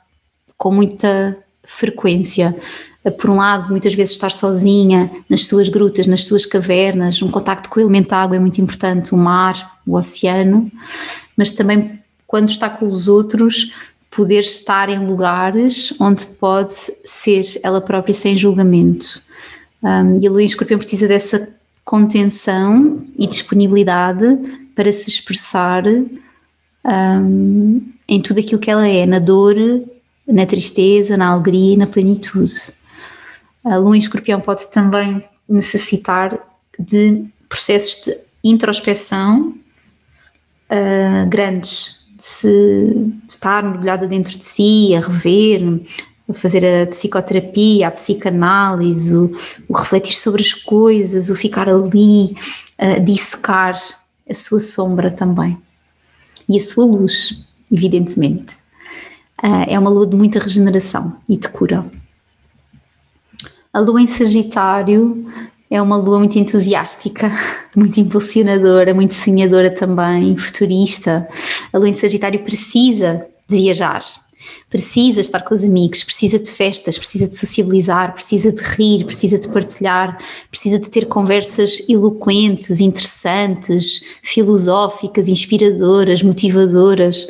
com 0.57 0.71
muita 0.71 1.37
frequência. 1.69 2.55
Por 3.17 3.29
um 3.29 3.37
lado, 3.37 3.69
muitas 3.69 3.93
vezes 3.93 4.13
estar 4.13 4.31
sozinha 4.31 5.09
nas 5.29 5.45
suas 5.45 5.69
grutas, 5.69 6.05
nas 6.07 6.25
suas 6.25 6.45
cavernas, 6.45 7.21
um 7.21 7.31
contacto 7.31 7.69
com 7.69 7.79
o 7.79 7.83
elemento 7.83 8.13
água 8.13 8.35
é 8.35 8.39
muito 8.39 8.59
importante, 8.59 9.13
o 9.13 9.17
mar, 9.17 9.79
o 9.85 9.95
oceano, 9.95 10.69
mas 11.37 11.51
também 11.51 11.99
quando 12.27 12.49
está 12.49 12.69
com 12.69 12.87
os 12.89 13.07
outros, 13.07 13.73
poder 14.11 14.41
estar 14.41 14.89
em 14.89 15.05
lugares 15.05 15.93
onde 15.99 16.25
pode 16.25 16.73
ser 17.05 17.41
ela 17.63 17.79
própria 17.79 18.13
sem 18.13 18.35
julgamento. 18.35 19.21
Um, 19.81 20.19
e 20.19 20.27
a 20.27 20.29
lua 20.29 20.43
em 20.43 20.45
escorpião 20.45 20.77
precisa 20.77 21.07
dessa 21.07 21.49
contenção 21.85 23.03
e 23.17 23.25
disponibilidade 23.25 24.25
para 24.75 24.91
se 24.91 25.09
expressar 25.09 25.83
um, 25.87 27.81
em 28.07 28.21
tudo 28.21 28.39
aquilo 28.39 28.59
que 28.59 28.69
ela 28.69 28.87
é, 28.87 29.05
na 29.05 29.19
dor, 29.19 29.55
na 30.29 30.45
tristeza, 30.45 31.17
na 31.17 31.29
alegria 31.29 31.73
e 31.73 31.77
na 31.77 31.87
plenitude. 31.87 32.71
A 33.63 33.75
lua 33.75 33.95
em 33.95 33.99
escorpião 33.99 34.39
pode 34.39 34.67
também 34.67 35.23
necessitar 35.47 36.39
de 36.77 37.25
processos 37.49 38.05
de 38.05 38.17
introspeção 38.43 39.55
uh, 40.69 41.27
grandes, 41.27 41.99
de, 42.15 42.23
se, 42.23 42.93
de 43.25 43.31
estar 43.31 43.63
mergulhada 43.63 44.07
dentro 44.07 44.37
de 44.37 44.45
si, 44.45 44.95
a 44.95 44.99
rever, 44.99 45.81
a 46.29 46.33
fazer 46.33 46.63
a 46.63 46.85
psicoterapia, 46.85 47.87
a 47.87 47.91
psicanálise, 47.91 49.15
o, 49.15 49.35
o 49.67 49.73
refletir 49.75 50.13
sobre 50.13 50.43
as 50.43 50.53
coisas, 50.53 51.29
o 51.29 51.35
ficar 51.35 51.67
ali, 51.67 52.37
a 52.77 52.99
dissecar 52.99 53.75
a 54.29 54.33
sua 54.33 54.59
sombra 54.59 55.09
também. 55.09 55.57
E 56.47 56.55
a 56.55 56.61
sua 56.61 56.85
luz, 56.85 57.43
evidentemente. 57.71 58.57
Uh, 59.43 59.65
é 59.67 59.79
uma 59.79 59.89
lua 59.89 60.05
de 60.05 60.15
muita 60.15 60.39
regeneração 60.39 61.15
e 61.27 61.37
de 61.37 61.47
cura. 61.49 61.85
A 63.71 63.79
lua 63.79 64.01
em 64.01 64.07
Sagitário 64.07 65.25
é 65.69 65.81
uma 65.81 65.95
lua 65.95 66.19
muito 66.19 66.37
entusiástica, 66.37 67.31
muito 67.75 67.99
impulsionadora, 67.99 68.93
muito 68.93 69.13
sonhadora 69.13 69.69
também, 69.69 70.35
futurista. 70.35 71.27
A 71.71 71.77
lua 71.77 71.87
em 71.87 71.93
Sagitário 71.93 72.43
precisa 72.43 73.25
de 73.47 73.57
viajar, 73.57 73.99
precisa 74.69 75.21
estar 75.21 75.41
com 75.41 75.53
os 75.53 75.63
amigos, 75.63 76.03
precisa 76.03 76.39
de 76.39 76.49
festas, 76.49 76.97
precisa 76.97 77.27
de 77.27 77.35
sociabilizar, 77.35 78.13
precisa 78.13 78.51
de 78.51 78.61
rir, 78.61 79.05
precisa 79.05 79.37
de 79.37 79.47
partilhar, 79.47 80.17
precisa 80.49 80.79
de 80.79 80.89
ter 80.89 81.07
conversas 81.07 81.81
eloquentes, 81.89 82.79
interessantes, 82.79 84.01
filosóficas, 84.23 85.27
inspiradoras, 85.27 86.23
motivadoras. 86.23 87.27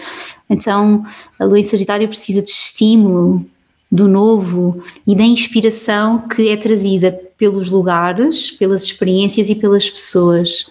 Então, 0.49 1.03
a 1.39 1.45
lua 1.45 1.59
em 1.59 1.63
Sagitário 1.63 2.07
precisa 2.07 2.41
de 2.41 2.49
estímulo, 2.49 3.45
do 3.91 4.07
novo 4.07 4.81
e 5.05 5.15
da 5.15 5.23
inspiração 5.23 6.27
que 6.27 6.49
é 6.49 6.55
trazida 6.55 7.11
pelos 7.37 7.69
lugares, 7.69 8.51
pelas 8.51 8.83
experiências 8.83 9.49
e 9.49 9.55
pelas 9.55 9.89
pessoas. 9.89 10.67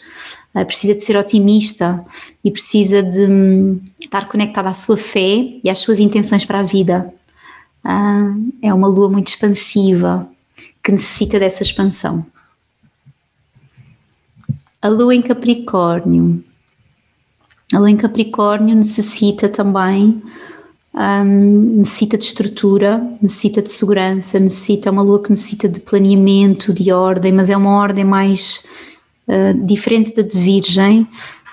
Precisa 0.65 0.95
de 0.95 1.03
ser 1.03 1.17
otimista 1.17 2.05
e 2.43 2.51
precisa 2.51 3.03
de 3.03 3.27
um, 3.31 3.81
estar 4.01 4.29
conectada 4.29 4.69
à 4.69 4.75
sua 4.75 4.97
fé 4.97 5.59
e 5.63 5.69
às 5.71 5.79
suas 5.79 6.01
intenções 6.01 6.45
para 6.45 6.61
a 6.61 6.63
vida. 6.63 7.13
Uh, 7.85 8.53
é 8.63 8.73
uma 8.73 8.89
lua 8.89 9.09
muito 9.09 9.29
expansiva 9.29 10.29
que 10.83 10.93
necessita 10.93 11.39
dessa 11.39 11.63
expansão. 11.63 12.27
A 14.81 14.89
lua 14.89 15.15
em 15.15 15.23
Capricórnio. 15.23 16.43
A 17.75 17.79
lua 17.79 17.91
em 17.91 17.97
Capricórnio 17.97 18.77
necessita 18.77 19.49
também 19.49 20.23
um, 20.95 21.79
necessita 21.79 22.19
de 22.19 22.25
estrutura, 22.25 22.99
necessita 23.21 23.63
de 23.63 23.71
segurança, 23.71 24.39
necessita, 24.39 24.89
é 24.89 24.93
uma 24.93 25.03
lua 25.03 25.23
que 25.23 25.31
necessita 25.31 25.69
de 25.69 25.81
planeamento, 25.81 26.73
de 26.73 26.91
ordem, 26.91 27.33
mas 27.33 27.49
é 27.49 27.57
uma 27.57 27.77
ordem 27.77 28.05
mais 28.05 28.67
uh, 29.29 29.67
diferente 29.67 30.15
da 30.15 30.23
de 30.23 30.39
Virgem, 30.39 31.07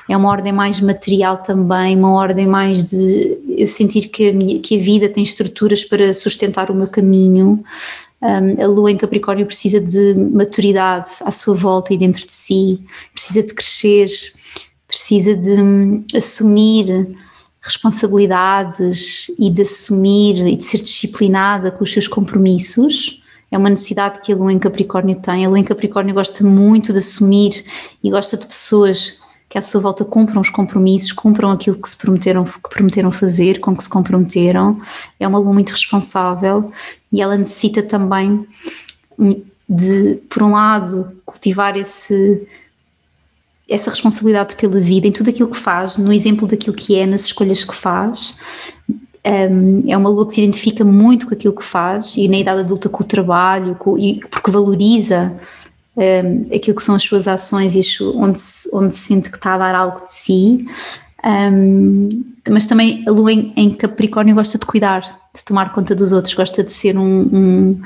é 0.08 0.16
uma 0.16 0.30
ordem 0.30 0.54
mais 0.54 0.80
material 0.80 1.38
também, 1.38 1.98
uma 1.98 2.12
ordem 2.12 2.46
mais 2.46 2.84
de 2.84 3.38
eu 3.58 3.68
sentir 3.68 4.10
que 4.10 4.30
a, 4.30 4.34
minha, 4.34 4.60
que 4.60 4.78
a 4.78 4.82
vida 4.82 5.10
tem 5.10 5.24
estruturas 5.24 5.84
para 5.84 6.14
sustentar 6.14 6.70
o 6.70 6.76
meu 6.76 6.88
caminho. 6.88 7.64
Um, 8.22 8.64
a 8.64 8.68
lua 8.68 8.92
em 8.92 8.98
Capricórnio 8.98 9.46
precisa 9.46 9.80
de 9.82 10.14
maturidade 10.14 11.10
à 11.22 11.32
sua 11.32 11.56
volta 11.56 11.94
e 11.94 11.98
dentro 11.98 12.26
de 12.26 12.32
si, 12.32 12.82
precisa 13.14 13.42
de 13.42 13.54
crescer, 13.54 14.10
precisa 14.88 15.36
de 15.36 15.62
um, 15.62 16.04
assumir 16.16 17.18
responsabilidades 17.62 19.32
e 19.40 19.50
de 19.50 19.64
assumir 19.64 20.48
e 20.48 20.56
de 20.56 20.64
ser 20.64 20.82
disciplinada 20.82 21.72
com 21.72 21.84
os 21.84 21.92
seus 21.92 22.08
compromissos. 22.08 23.24
É 23.56 23.58
uma 23.58 23.70
necessidade 23.70 24.20
que 24.20 24.34
a 24.34 24.36
Lua 24.36 24.52
em 24.52 24.60
Capricórnio 24.60 25.16
tem. 25.16 25.46
A 25.46 25.48
Lua 25.48 25.58
em 25.58 25.64
Capricórnio 25.64 26.14
gosta 26.14 26.44
muito 26.44 26.92
de 26.92 27.00
assumir 27.00 27.64
e 28.04 28.12
gosta 28.12 28.36
de 28.36 28.46
pessoas 28.46 29.22
que 29.48 29.58
à 29.58 29.62
sua 29.62 29.80
volta 29.80 30.04
cumpram 30.04 30.42
os 30.42 30.50
compromissos, 30.50 31.14
cumpram 31.14 31.52
aquilo 31.52 31.78
que 31.78 31.88
se 31.88 31.96
prometeram, 31.98 32.44
que 32.44 32.70
prometeram 32.70 33.14
fazer, 33.14 33.62
com 33.62 33.74
que 33.74 33.82
se 33.82 33.88
comprometeram. 33.88 34.78
É 35.18 35.26
uma 35.26 35.40
Lua 35.40 35.54
muito 35.54 35.70
responsável 35.70 36.70
e 37.10 37.22
ela 37.22 37.38
necessita 37.38 37.82
também 37.82 38.46
de, 39.70 40.16
por 40.30 40.44
um 40.44 40.52
lado, 40.52 41.14
cultivar 41.26 41.78
esse 41.78 42.46
essa 43.70 43.90
responsabilidade 43.90 44.56
pela 44.58 44.80
vida, 44.80 45.08
em 45.08 45.12
tudo 45.12 45.30
aquilo 45.30 45.50
que 45.50 45.58
faz, 45.58 45.98
no 45.98 46.14
exemplo 46.14 46.46
daquilo 46.46 46.76
que 46.76 46.96
é, 46.96 47.06
nas 47.08 47.22
escolhas 47.22 47.64
que 47.64 47.74
faz. 47.74 48.38
Um, 49.26 49.84
é 49.88 49.98
uma 49.98 50.10
lua 50.10 50.28
que 50.28 50.36
se 50.36 50.42
identifica 50.42 50.86
muito 50.86 51.26
com 51.28 51.34
aquilo 51.34 51.56
que 51.56 51.64
faz 51.64 52.16
e 52.16 52.28
na 52.28 52.38
idade 52.38 52.60
adulta 52.60 52.88
com 52.88 53.04
o 53.04 53.08
trabalho, 53.08 53.74
com, 53.74 53.98
e, 53.98 54.20
porque 54.30 54.52
valoriza 54.52 55.34
um, 55.98 56.56
aquilo 56.56 56.76
que 56.76 56.84
são 56.84 56.94
as 56.94 57.04
suas 57.04 57.28
ações 57.28 57.74
e 57.74 58.04
onde, 58.04 58.40
se, 58.40 58.70
onde 58.72 58.94
se 58.94 59.08
sente 59.08 59.32
que 59.32 59.38
está 59.38 59.56
a 59.56 59.58
dar 59.58 59.74
algo 59.74 60.04
de 60.04 60.12
si. 60.12 60.68
Um, 61.26 62.08
mas 62.48 62.68
também 62.68 63.04
a 63.08 63.12
lua 63.12 63.34
em, 63.34 63.52
em, 63.58 63.74
Capricórnio 63.74 64.36
gosta 64.36 64.60
de 64.60 64.66
cuidar, 64.68 65.02
de 65.34 65.44
tomar 65.44 65.74
conta 65.74 65.96
dos 65.96 66.12
outros, 66.12 66.36
gosta 66.36 66.64
de 66.64 66.72
ser 66.72 66.96
um, 66.96 67.22
um, 67.34 67.82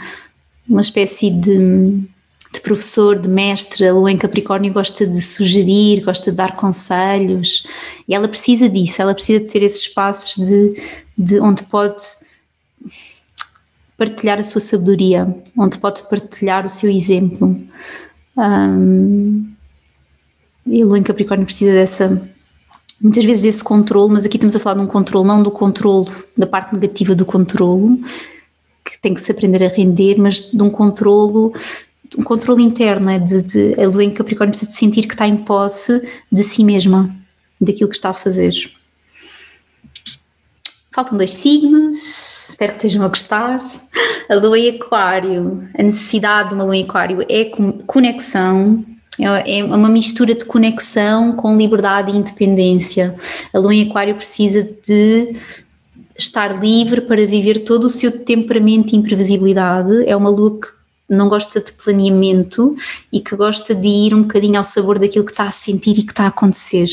uma 0.67 0.81
espécie 0.81 1.29
de 1.29 2.03
de 2.51 2.61
professor, 2.61 3.19
de 3.19 3.29
mestre, 3.29 3.87
a 3.87 3.93
lua 3.93 4.11
em 4.11 4.17
Capricórnio 4.17 4.73
gosta 4.73 5.05
de 5.05 5.21
sugerir, 5.21 6.01
gosta 6.03 6.31
de 6.31 6.37
dar 6.37 6.55
conselhos, 6.55 7.63
e 8.07 8.15
ela 8.15 8.27
precisa 8.27 8.67
disso, 8.67 9.01
ela 9.01 9.13
precisa 9.13 9.39
de 9.39 9.47
ser 9.47 9.61
esses 9.61 9.81
espaços 9.81 10.47
de, 10.47 10.73
de 11.19 11.41
onde 11.41 11.63
pode 11.63 12.01
partilhar 13.97 14.39
a 14.39 14.43
sua 14.43 14.61
sabedoria, 14.61 15.35
onde 15.57 15.77
pode 15.77 16.03
partilhar 16.03 16.65
o 16.65 16.69
seu 16.69 16.89
exemplo. 16.89 17.61
Um, 18.37 19.51
e 20.65 20.81
a 20.81 20.85
lua 20.85 20.97
em 20.97 21.03
Capricórnio 21.03 21.45
precisa 21.45 21.73
dessa, 21.73 22.29
muitas 23.01 23.25
vezes 23.25 23.43
desse 23.43 23.61
controle, 23.61 24.13
mas 24.13 24.25
aqui 24.25 24.37
estamos 24.37 24.55
a 24.55 24.59
falar 24.59 24.77
de 24.77 24.83
um 24.83 24.87
controle, 24.87 25.27
não 25.27 25.43
do 25.43 25.51
controle, 25.51 26.09
da 26.37 26.47
parte 26.47 26.73
negativa 26.73 27.13
do 27.13 27.25
controle, 27.25 28.01
que 28.85 28.97
tem 29.01 29.13
que 29.13 29.21
se 29.21 29.31
aprender 29.31 29.61
a 29.61 29.67
render, 29.67 30.15
mas 30.17 30.51
de 30.51 30.63
um 30.63 30.69
controlo 30.69 31.53
um 32.17 32.23
controle 32.23 32.63
interno, 32.63 33.07
é 33.09 33.19
de, 33.19 33.43
de, 33.43 33.79
a 33.79 33.87
lua 33.87 34.03
em 34.03 34.11
Capricórnio 34.11 34.51
precisa 34.51 34.71
de 34.71 34.77
sentir 34.77 35.05
que 35.05 35.13
está 35.13 35.27
em 35.27 35.37
posse 35.37 36.01
de 36.31 36.43
si 36.43 36.63
mesma, 36.63 37.15
daquilo 37.61 37.89
que 37.89 37.95
está 37.95 38.09
a 38.09 38.13
fazer. 38.13 38.53
Faltam 40.99 41.17
dois 41.17 41.33
signos, 41.33 42.49
espero 42.49 42.73
que 42.73 42.79
estejam 42.79 43.05
a 43.05 43.07
gostar. 43.07 43.57
A 44.27 44.35
lua 44.35 44.59
em 44.59 44.71
Aquário, 44.71 45.65
a 45.73 45.81
necessidade 45.81 46.49
de 46.49 46.55
uma 46.55 46.65
lua 46.65 46.75
em 46.75 46.83
Aquário 46.83 47.25
é 47.29 47.45
conexão, 47.87 48.83
é, 49.17 49.59
é 49.59 49.63
uma 49.63 49.87
mistura 49.87 50.35
de 50.35 50.43
conexão 50.43 51.37
com 51.37 51.55
liberdade 51.55 52.11
e 52.11 52.17
independência. 52.17 53.15
A 53.53 53.59
lua 53.59 53.73
em 53.73 53.89
Aquário 53.89 54.13
precisa 54.13 54.61
de 54.85 55.37
estar 56.17 56.61
livre 56.61 56.99
para 56.99 57.25
viver 57.25 57.59
todo 57.59 57.85
o 57.85 57.89
seu 57.89 58.11
temperamento 58.25 58.93
e 58.93 58.97
imprevisibilidade. 58.97 60.03
É 60.05 60.17
uma 60.17 60.29
lua 60.29 60.59
que 60.59 60.67
não 61.09 61.29
gosta 61.29 61.61
de 61.61 61.71
planeamento 61.71 62.75
e 63.09 63.21
que 63.21 63.37
gosta 63.37 63.73
de 63.73 63.87
ir 63.87 64.13
um 64.13 64.23
bocadinho 64.23 64.57
ao 64.57 64.65
sabor 64.65 64.99
daquilo 64.99 65.23
que 65.23 65.31
está 65.31 65.45
a 65.45 65.51
sentir 65.51 65.97
e 65.97 66.03
que 66.03 66.11
está 66.11 66.25
a 66.25 66.27
acontecer. 66.27 66.89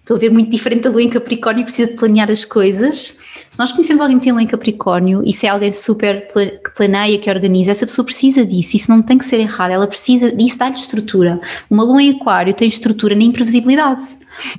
Estou 0.00 0.16
a 0.16 0.20
ver 0.20 0.30
muito 0.30 0.50
diferente 0.50 0.82
da 0.82 0.90
lua 0.90 1.02
em 1.02 1.08
Capricórnio, 1.08 1.64
precisa 1.64 1.90
de 1.90 1.96
planear 1.96 2.30
as 2.30 2.44
coisas. 2.44 3.20
Se 3.50 3.58
nós 3.58 3.70
conhecemos 3.70 4.00
alguém 4.00 4.18
que 4.18 4.24
tem 4.24 4.32
lua 4.32 4.42
em 4.42 4.46
Capricórnio 4.46 5.22
e 5.24 5.32
se 5.32 5.46
é 5.46 5.50
alguém 5.50 5.72
super 5.72 6.26
que 6.26 6.74
planeia, 6.76 7.18
que 7.18 7.30
organiza, 7.30 7.70
essa 7.70 7.86
pessoa 7.86 8.04
precisa 8.04 8.44
disso. 8.44 8.76
Isso 8.76 8.90
não 8.90 9.02
tem 9.02 9.18
que 9.18 9.24
ser 9.24 9.38
errado, 9.38 9.70
ela 9.70 9.86
precisa, 9.86 10.34
isso 10.38 10.58
dá-lhe 10.58 10.74
estrutura. 10.74 11.40
Uma 11.70 11.84
lua 11.84 12.02
em 12.02 12.16
Aquário 12.16 12.54
tem 12.54 12.66
estrutura 12.66 13.14
na 13.14 13.22
imprevisibilidade 13.22 14.02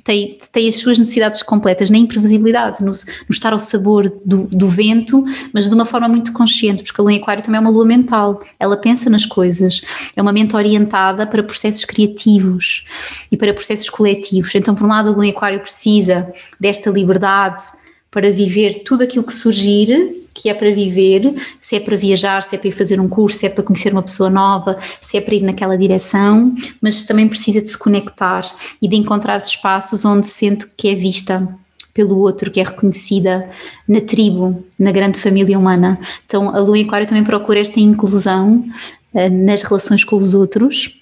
tem, 0.04 0.38
tem 0.52 0.68
as 0.68 0.76
suas 0.76 0.98
necessidades 0.98 1.42
completas 1.42 1.90
na 1.90 1.98
imprevisibilidade, 1.98 2.82
no, 2.82 2.90
no 2.90 3.30
estar 3.30 3.52
ao 3.52 3.58
sabor 3.58 4.12
do, 4.24 4.44
do, 4.44 4.68
vento, 4.68 5.24
mas 5.52 5.68
de 5.68 5.74
uma 5.74 5.84
forma 5.84 6.08
muito 6.08 6.32
consciente, 6.32 6.82
porque 6.82 7.00
a 7.00 7.04
lua 7.04 7.12
em 7.12 7.18
aquário 7.18 7.42
também 7.42 7.58
é 7.58 7.60
uma 7.60 7.70
lua 7.70 7.84
mental, 7.84 8.42
ela 8.58 8.76
pensa 8.76 9.10
nas 9.10 9.26
coisas, 9.26 9.82
é 10.14 10.22
uma 10.22 10.32
mente 10.32 10.56
orientada 10.56 11.26
para 11.26 11.42
processos 11.42 11.84
criativos 11.84 12.84
e 13.30 13.36
para 13.36 13.52
processos 13.52 13.88
coletivos. 13.90 14.54
Então, 14.54 14.74
por 14.74 14.84
um 14.84 14.88
lado, 14.88 15.10
a 15.10 15.12
lua 15.12 15.26
em 15.26 15.30
aquário 15.30 15.60
precisa 15.60 16.32
desta 16.58 16.90
liberdade 16.90 17.62
para 18.12 18.30
viver 18.30 18.82
tudo 18.84 19.02
aquilo 19.02 19.24
que 19.24 19.32
surgir, 19.32 19.88
que 20.34 20.50
é 20.50 20.54
para 20.54 20.70
viver, 20.70 21.34
se 21.60 21.76
é 21.76 21.80
para 21.80 21.96
viajar, 21.96 22.42
se 22.42 22.54
é 22.54 22.58
para 22.58 22.68
ir 22.68 22.72
fazer 22.72 23.00
um 23.00 23.08
curso, 23.08 23.38
se 23.38 23.46
é 23.46 23.48
para 23.48 23.64
conhecer 23.64 23.90
uma 23.90 24.02
pessoa 24.02 24.28
nova, 24.28 24.78
se 25.00 25.16
é 25.16 25.20
para 25.20 25.34
ir 25.34 25.42
naquela 25.42 25.76
direção, 25.78 26.54
mas 26.80 27.06
também 27.06 27.26
precisa 27.26 27.62
de 27.62 27.70
se 27.70 27.78
conectar 27.78 28.42
e 28.82 28.86
de 28.86 28.96
encontrar 28.96 29.38
espaços 29.38 30.04
onde 30.04 30.26
sente 30.26 30.66
que 30.76 30.88
é 30.88 30.94
vista 30.94 31.48
pelo 31.94 32.18
outro, 32.18 32.50
que 32.50 32.60
é 32.60 32.64
reconhecida 32.64 33.48
na 33.88 34.00
tribo, 34.02 34.62
na 34.78 34.92
grande 34.92 35.18
família 35.18 35.58
humana. 35.58 35.98
Então 36.26 36.54
a 36.54 36.58
Lua 36.60 36.78
em 36.78 36.84
Aquário 36.84 37.06
também 37.06 37.24
procura 37.24 37.60
esta 37.60 37.80
inclusão 37.80 38.62
uh, 39.14 39.30
nas 39.30 39.62
relações 39.62 40.04
com 40.04 40.16
os 40.16 40.34
outros 40.34 41.01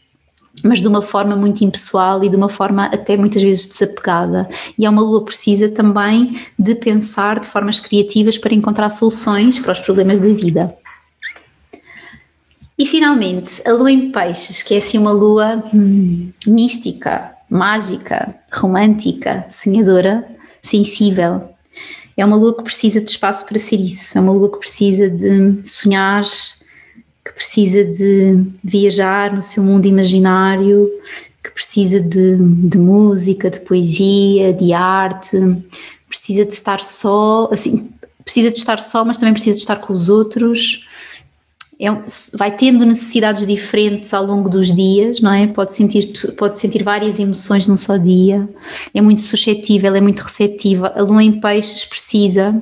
mas 0.63 0.81
de 0.81 0.89
uma 0.89 1.03
forma 1.03 1.35
muito 1.37 1.65
impessoal 1.65 2.23
e 2.25 2.29
de 2.29 2.37
uma 2.37 2.49
forma 2.49 2.87
até 2.87 3.17
muitas 3.17 3.43
vezes 3.43 3.67
desapegada. 3.67 4.49
E 4.79 4.85
é 4.85 4.91
uma 4.91 5.03
lua 5.03 5.25
precisa 5.25 5.69
também 5.69 6.39
de 6.59 6.75
pensar 6.75 7.41
de 7.41 7.49
formas 7.49 7.81
criativas 7.81 8.39
para 8.39 8.55
encontrar 8.55 8.91
soluções 8.91 9.59
para 9.59 9.73
os 9.73 9.81
problemas 9.81 10.21
da 10.21 10.29
vida. 10.29 10.75
E 12.79 12.87
finalmente, 12.87 13.61
a 13.69 13.73
lua 13.73 13.93
em 13.93 14.11
peixes, 14.11 14.63
que 14.63 14.75
é 14.75 14.79
assim 14.79 14.97
uma 14.97 15.13
lua 15.13 15.63
hum, 15.75 16.33
mística, 16.47 17.31
mágica, 17.51 18.35
romântica, 18.51 19.45
sonhadora, 19.51 20.27
sensível. 20.63 21.51
É 22.17 22.25
uma 22.25 22.37
lua 22.37 22.57
que 22.57 22.63
precisa 22.63 23.01
de 23.01 23.11
espaço 23.11 23.45
para 23.47 23.59
ser 23.59 23.77
isso, 23.77 24.17
é 24.17 24.21
uma 24.21 24.33
lua 24.33 24.51
que 24.51 24.59
precisa 24.59 25.11
de 25.11 25.61
sonhar, 25.63 26.23
que 27.31 27.35
precisa 27.35 27.85
de 27.85 28.45
viajar 28.63 29.33
no 29.33 29.41
seu 29.41 29.63
mundo 29.63 29.87
imaginário, 29.87 30.91
que 31.43 31.51
precisa 31.51 32.01
de, 32.01 32.37
de 32.37 32.77
música, 32.77 33.49
de 33.49 33.61
poesia, 33.61 34.53
de 34.53 34.73
arte, 34.73 35.39
precisa 36.09 36.45
de 36.45 36.53
estar 36.53 36.83
só, 36.83 37.49
assim, 37.53 37.91
precisa 38.25 38.51
de 38.51 38.59
estar 38.59 38.81
só, 38.81 39.05
mas 39.05 39.17
também 39.17 39.33
precisa 39.33 39.57
de 39.57 39.63
estar 39.63 39.77
com 39.77 39.93
os 39.93 40.09
outros. 40.09 40.87
É, 41.81 41.87
vai 42.37 42.55
tendo 42.55 42.85
necessidades 42.85 43.47
diferentes 43.47 44.13
ao 44.13 44.27
longo 44.27 44.51
dos 44.51 44.75
dias, 44.75 45.21
não 45.21 45.33
é? 45.33 45.47
Pode 45.47 45.73
sentir, 45.73 46.13
pode 46.37 46.59
sentir 46.59 46.83
várias 46.83 47.19
emoções 47.19 47.67
num 47.67 47.77
só 47.77 47.97
dia. 47.97 48.47
É 48.93 49.01
muito 49.01 49.23
suscetível, 49.23 49.95
é 49.95 50.01
muito 50.01 50.21
receptiva. 50.21 50.93
A 50.95 51.01
lua 51.01 51.23
em 51.23 51.41
peixes 51.41 51.85
precisa 51.85 52.61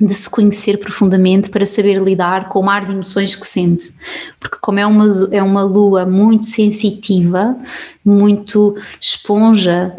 de 0.00 0.14
se 0.14 0.28
conhecer 0.30 0.78
profundamente 0.78 1.50
para 1.50 1.66
saber 1.66 2.00
lidar 2.02 2.48
com 2.48 2.60
o 2.60 2.62
mar 2.62 2.84
de 2.84 2.92
emoções 2.92 3.34
que 3.34 3.46
sente. 3.46 3.92
Porque, 4.38 4.58
como 4.60 4.78
é 4.78 4.86
uma, 4.86 5.28
é 5.32 5.42
uma 5.42 5.62
lua 5.62 6.06
muito 6.06 6.46
sensitiva, 6.46 7.56
muito 8.04 8.76
esponja, 9.00 9.94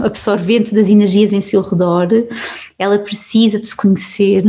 absorvente 0.00 0.74
das 0.74 0.88
energias 0.88 1.32
em 1.32 1.40
seu 1.40 1.62
redor, 1.62 2.08
ela 2.78 2.98
precisa 2.98 3.58
de 3.58 3.66
se 3.66 3.74
conhecer, 3.74 4.44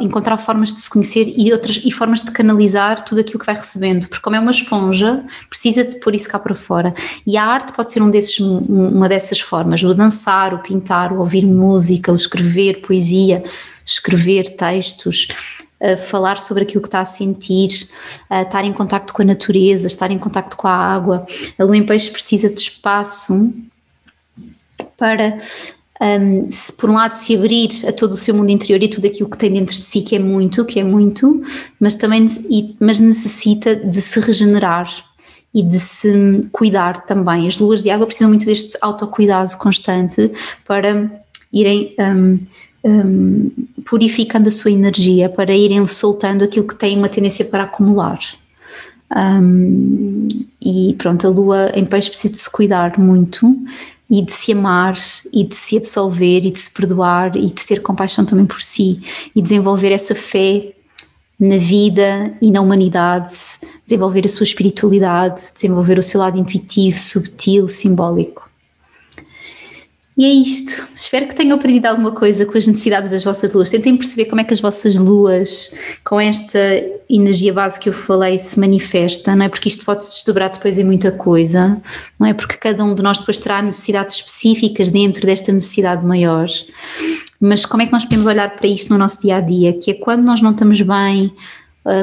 encontrar 0.00 0.36
formas 0.36 0.74
de 0.74 0.80
se 0.80 0.90
conhecer 0.90 1.32
e 1.36 1.52
outras 1.52 1.80
e 1.84 1.92
formas 1.92 2.24
de 2.24 2.32
canalizar 2.32 3.04
tudo 3.04 3.20
aquilo 3.20 3.38
que 3.38 3.46
vai 3.46 3.54
recebendo, 3.54 4.08
porque 4.08 4.22
como 4.22 4.34
é 4.34 4.40
uma 4.40 4.50
esponja, 4.50 5.22
precisa 5.48 5.84
de 5.84 6.00
pôr 6.00 6.14
isso 6.14 6.28
cá 6.28 6.38
para 6.38 6.54
fora. 6.54 6.92
E 7.24 7.36
a 7.36 7.44
arte 7.44 7.72
pode 7.72 7.92
ser 7.92 8.02
um 8.02 8.10
desses, 8.10 8.40
uma 8.40 9.08
dessas 9.08 9.40
formas, 9.40 9.82
o 9.84 9.94
dançar, 9.94 10.52
o 10.54 10.58
pintar, 10.58 11.12
o 11.12 11.20
ouvir 11.20 11.46
música, 11.46 12.10
o 12.10 12.16
escrever 12.16 12.80
poesia, 12.80 13.44
escrever 13.88 14.56
textos, 14.56 15.28
falar 16.08 16.40
sobre 16.40 16.64
aquilo 16.64 16.82
que 16.82 16.88
está 16.88 17.00
a 17.00 17.04
sentir, 17.04 17.70
uh, 18.28 18.42
estar 18.42 18.64
em 18.64 18.72
contacto 18.72 19.12
com 19.12 19.22
a 19.22 19.24
natureza, 19.24 19.86
estar 19.86 20.10
em 20.10 20.18
contacto 20.18 20.56
com 20.56 20.66
a 20.66 20.72
água. 20.72 21.26
A 21.56 21.64
lua 21.64 21.76
em 21.76 21.86
peixe 21.86 22.10
precisa 22.10 22.50
de 22.50 22.60
espaço 22.60 23.54
para 24.96 25.38
um, 26.00 26.50
se, 26.50 26.72
por 26.72 26.90
um 26.90 26.94
lado 26.94 27.12
se 27.12 27.36
abrir 27.36 27.70
a 27.86 27.92
todo 27.92 28.12
o 28.12 28.16
seu 28.16 28.34
mundo 28.34 28.50
interior 28.50 28.82
e 28.82 28.88
tudo 28.88 29.06
aquilo 29.06 29.30
que 29.30 29.38
tem 29.38 29.52
dentro 29.52 29.76
de 29.76 29.84
si 29.84 30.02
que 30.02 30.16
é 30.16 30.18
muito, 30.18 30.64
que 30.64 30.80
é 30.80 30.84
muito, 30.84 31.42
mas 31.78 31.94
também 31.94 32.26
e, 32.50 32.76
mas 32.80 33.00
necessita 33.00 33.74
de 33.74 34.00
se 34.00 34.20
regenerar 34.20 34.88
e 35.54 35.62
de 35.62 35.78
se 35.80 36.48
cuidar 36.52 37.04
também. 37.04 37.46
As 37.46 37.58
luas 37.58 37.82
de 37.82 37.90
água 37.90 38.06
precisam 38.06 38.28
muito 38.28 38.44
deste 38.44 38.76
autocuidado 38.80 39.56
constante 39.56 40.30
para 40.66 41.10
irem 41.52 41.94
um, 41.98 42.38
um, 42.84 43.50
purificando 43.84 44.48
a 44.48 44.52
sua 44.52 44.70
energia 44.70 45.28
para 45.28 45.54
irem 45.54 45.84
soltando 45.86 46.44
aquilo 46.44 46.66
que 46.66 46.74
tem 46.74 46.96
uma 46.96 47.08
tendência 47.08 47.44
para 47.44 47.64
acumular. 47.64 48.18
Um, 49.14 50.28
e 50.60 50.94
pronto, 50.98 51.26
a 51.26 51.30
lua 51.30 51.72
em 51.74 51.84
peixe 51.84 52.10
precisa 52.10 52.34
de 52.34 52.40
se 52.40 52.50
cuidar 52.50 52.98
muito 52.98 53.56
e 54.10 54.22
de 54.22 54.32
se 54.32 54.52
amar 54.52 54.96
e 55.32 55.44
de 55.44 55.54
se 55.54 55.76
absolver 55.76 56.44
e 56.44 56.50
de 56.50 56.58
se 56.58 56.70
perdoar 56.70 57.36
e 57.36 57.46
de 57.46 57.66
ter 57.66 57.80
compaixão 57.80 58.24
também 58.24 58.46
por 58.46 58.60
si 58.60 59.00
e 59.34 59.42
desenvolver 59.42 59.92
essa 59.92 60.14
fé 60.14 60.72
na 61.38 61.56
vida 61.56 62.36
e 62.42 62.50
na 62.50 62.60
humanidade, 62.60 63.32
desenvolver 63.84 64.24
a 64.24 64.28
sua 64.28 64.44
espiritualidade, 64.44 65.52
desenvolver 65.54 65.98
o 65.98 66.02
seu 66.02 66.20
lado 66.20 66.36
intuitivo, 66.36 66.98
subtil, 66.98 67.68
simbólico. 67.68 68.47
E 70.18 70.24
é 70.24 70.30
isto. 70.30 70.88
Espero 70.96 71.28
que 71.28 71.34
tenham 71.36 71.56
aprendido 71.56 71.86
alguma 71.86 72.10
coisa 72.10 72.44
com 72.44 72.58
as 72.58 72.66
necessidades 72.66 73.12
das 73.12 73.22
vossas 73.22 73.52
luas. 73.52 73.70
Tentem 73.70 73.96
perceber 73.96 74.24
como 74.24 74.40
é 74.40 74.44
que 74.44 74.52
as 74.52 74.60
vossas 74.60 74.96
luas, 74.96 75.72
com 76.04 76.20
esta 76.20 76.58
energia 77.08 77.52
base 77.52 77.78
que 77.78 77.88
eu 77.88 77.92
falei, 77.92 78.36
se 78.36 78.58
manifesta, 78.58 79.36
não 79.36 79.44
é? 79.44 79.48
Porque 79.48 79.68
isto 79.68 79.84
pode 79.84 80.02
se 80.02 80.10
desdobrar 80.10 80.50
depois 80.50 80.76
em 80.76 80.82
muita 80.82 81.12
coisa, 81.12 81.80
não 82.18 82.26
é? 82.26 82.34
Porque 82.34 82.56
cada 82.56 82.82
um 82.82 82.94
de 82.94 83.00
nós 83.00 83.18
depois 83.18 83.38
terá 83.38 83.62
necessidades 83.62 84.16
específicas 84.16 84.88
dentro 84.90 85.24
desta 85.24 85.52
necessidade 85.52 86.04
maior. 86.04 86.48
Mas 87.40 87.64
como 87.64 87.84
é 87.84 87.86
que 87.86 87.92
nós 87.92 88.02
podemos 88.02 88.26
olhar 88.26 88.56
para 88.56 88.66
isto 88.66 88.92
no 88.92 88.98
nosso 88.98 89.22
dia 89.22 89.36
a 89.36 89.40
dia? 89.40 89.72
Que 89.72 89.92
é 89.92 89.94
quando 89.94 90.24
nós 90.24 90.42
não 90.42 90.50
estamos 90.50 90.80
bem, 90.80 91.32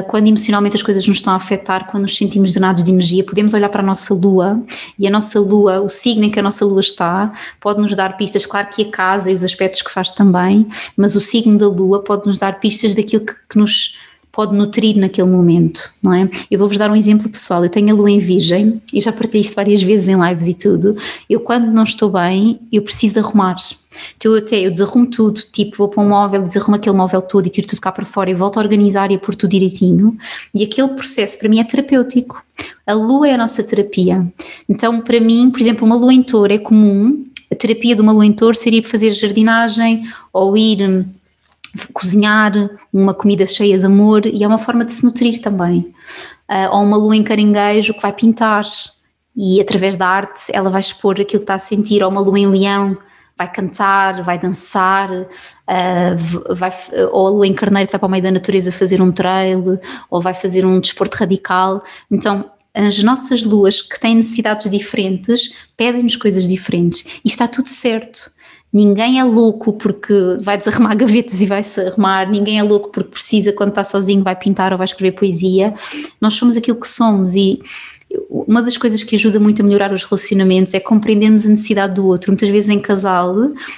quando 0.08 0.26
emocionalmente 0.26 0.76
as 0.76 0.82
coisas 0.82 1.06
nos 1.06 1.18
estão 1.18 1.32
a 1.32 1.36
afetar, 1.36 1.86
quando 1.90 2.02
nos 2.02 2.16
sentimos 2.16 2.52
drenados 2.52 2.82
de 2.82 2.90
energia, 2.90 3.24
podemos 3.24 3.54
olhar 3.54 3.68
para 3.68 3.82
a 3.82 3.86
nossa 3.86 4.14
lua 4.14 4.62
e 4.98 5.06
a 5.06 5.10
nossa 5.10 5.38
lua, 5.38 5.80
o 5.80 5.88
signo 5.88 6.24
em 6.24 6.30
que 6.30 6.38
a 6.38 6.42
nossa 6.42 6.64
lua 6.64 6.80
está, 6.80 7.32
pode 7.60 7.80
nos 7.80 7.94
dar 7.94 8.16
pistas, 8.16 8.46
claro 8.46 8.68
que 8.68 8.82
a 8.82 8.90
casa 8.90 9.30
e 9.30 9.34
os 9.34 9.44
aspectos 9.44 9.82
que 9.82 9.90
faz 9.90 10.10
também, 10.10 10.66
mas 10.96 11.14
o 11.14 11.20
signo 11.20 11.56
da 11.58 11.68
lua 11.68 12.02
pode 12.02 12.26
nos 12.26 12.38
dar 12.38 12.58
pistas 12.58 12.94
daquilo 12.94 13.24
que, 13.24 13.34
que 13.48 13.58
nos 13.58 13.96
pode 14.36 14.54
nutrir 14.54 14.98
naquele 14.98 15.28
momento, 15.28 15.90
não 16.02 16.12
é? 16.12 16.28
Eu 16.50 16.58
vou-vos 16.58 16.76
dar 16.76 16.90
um 16.90 16.94
exemplo 16.94 17.26
pessoal. 17.26 17.64
Eu 17.64 17.70
tenho 17.70 17.90
a 17.90 17.96
lua 17.96 18.10
em 18.10 18.18
virgem, 18.18 18.82
e 18.92 19.00
já 19.00 19.10
partilhei 19.10 19.40
isto 19.40 19.54
várias 19.54 19.82
vezes 19.82 20.08
em 20.08 20.14
lives 20.14 20.46
e 20.46 20.52
tudo. 20.52 20.94
Eu, 21.28 21.40
quando 21.40 21.72
não 21.72 21.84
estou 21.84 22.10
bem, 22.10 22.60
eu 22.70 22.82
preciso 22.82 23.18
arrumar. 23.18 23.56
Então, 24.14 24.32
eu 24.32 24.38
até 24.38 24.60
eu 24.60 24.70
desarrumo 24.70 25.06
tudo, 25.06 25.40
tipo, 25.50 25.78
vou 25.78 25.88
para 25.88 26.02
um 26.02 26.08
móvel, 26.10 26.42
desarrumo 26.42 26.76
aquele 26.76 26.94
móvel 26.94 27.22
todo 27.22 27.46
e 27.46 27.48
tiro 27.48 27.66
tudo 27.66 27.80
cá 27.80 27.90
para 27.90 28.04
fora 28.04 28.30
e 28.30 28.34
volto 28.34 28.58
a 28.58 28.60
organizar 28.60 29.10
e 29.10 29.14
a 29.14 29.18
pôr 29.18 29.34
tudo 29.34 29.52
direitinho. 29.52 30.14
E 30.54 30.62
aquele 30.62 30.88
processo 30.88 31.38
para 31.38 31.48
mim 31.48 31.58
é 31.58 31.64
terapêutico. 31.64 32.44
A 32.86 32.92
lua 32.92 33.26
é 33.26 33.32
a 33.32 33.38
nossa 33.38 33.62
terapia. 33.62 34.30
Então, 34.68 35.00
para 35.00 35.18
mim, 35.18 35.50
por 35.50 35.62
exemplo, 35.62 35.86
uma 35.86 35.96
lua 35.96 36.12
em 36.12 36.22
touro 36.22 36.52
é 36.52 36.58
comum. 36.58 37.24
A 37.50 37.54
terapia 37.54 37.94
de 37.94 38.02
uma 38.02 38.12
lua 38.12 38.26
em 38.26 38.34
touro 38.34 38.54
seria 38.54 38.82
fazer 38.82 39.12
jardinagem 39.12 40.06
ou 40.30 40.54
ir 40.58 41.06
cozinhar 41.92 42.52
uma 42.92 43.14
comida 43.14 43.46
cheia 43.46 43.78
de 43.78 43.86
amor 43.86 44.26
e 44.26 44.42
é 44.42 44.46
uma 44.46 44.58
forma 44.58 44.84
de 44.84 44.92
se 44.92 45.04
nutrir 45.04 45.40
também. 45.40 45.94
Uh, 46.48 46.72
ou 46.72 46.82
uma 46.82 46.96
lua 46.96 47.16
em 47.16 47.22
caranguejo 47.22 47.94
que 47.94 48.02
vai 48.02 48.12
pintar 48.12 48.64
e 49.36 49.60
através 49.60 49.96
da 49.96 50.06
arte 50.06 50.50
ela 50.52 50.70
vai 50.70 50.80
expor 50.80 51.20
aquilo 51.20 51.40
que 51.40 51.44
está 51.44 51.54
a 51.54 51.58
sentir, 51.58 52.02
ou 52.02 52.10
uma 52.10 52.20
lua 52.20 52.38
em 52.38 52.46
leão 52.46 52.96
vai 53.36 53.52
cantar, 53.52 54.22
vai 54.22 54.38
dançar, 54.38 55.10
uh, 55.12 56.54
vai, 56.54 56.72
ou 57.12 57.26
a 57.26 57.30
lua 57.30 57.46
em 57.46 57.52
carneiro 57.52 57.86
que 57.86 57.92
vai 57.92 57.98
para 57.98 58.06
o 58.06 58.10
meio 58.10 58.22
da 58.22 58.30
natureza 58.30 58.72
fazer 58.72 59.02
um 59.02 59.12
trail, 59.12 59.78
ou 60.08 60.22
vai 60.22 60.32
fazer 60.32 60.64
um 60.64 60.80
desporto 60.80 61.18
radical. 61.18 61.84
Então, 62.10 62.50
as 62.74 63.02
nossas 63.02 63.42
luas 63.42 63.82
que 63.82 63.98
têm 64.00 64.16
necessidades 64.16 64.70
diferentes 64.70 65.52
pedem-nos 65.76 66.16
coisas 66.16 66.48
diferentes 66.48 67.20
e 67.24 67.28
está 67.28 67.46
tudo 67.46 67.68
certo. 67.68 68.30
Ninguém 68.72 69.18
é 69.18 69.24
louco 69.24 69.72
porque 69.72 70.12
vai 70.42 70.58
desarrumar 70.58 70.94
gavetas 70.98 71.40
e 71.40 71.46
vai 71.46 71.62
se 71.62 71.80
arrumar, 71.80 72.28
ninguém 72.28 72.58
é 72.58 72.62
louco 72.62 72.90
porque 72.90 73.10
precisa, 73.10 73.52
quando 73.52 73.70
está 73.70 73.84
sozinho, 73.84 74.22
vai 74.22 74.36
pintar 74.36 74.72
ou 74.72 74.78
vai 74.78 74.84
escrever 74.84 75.12
poesia. 75.12 75.72
Nós 76.20 76.34
somos 76.34 76.56
aquilo 76.56 76.78
que 76.78 76.88
somos 76.88 77.34
e 77.34 77.60
uma 78.28 78.62
das 78.62 78.76
coisas 78.76 79.02
que 79.02 79.16
ajuda 79.16 79.40
muito 79.40 79.60
a 79.60 79.64
melhorar 79.64 79.92
os 79.92 80.04
relacionamentos 80.04 80.74
é 80.74 80.80
compreendermos 80.80 81.46
a 81.46 81.48
necessidade 81.48 81.94
do 81.94 82.06
outro. 82.06 82.30
Muitas 82.30 82.48
vezes 82.48 82.70
em 82.70 82.80
casal, 82.80 83.34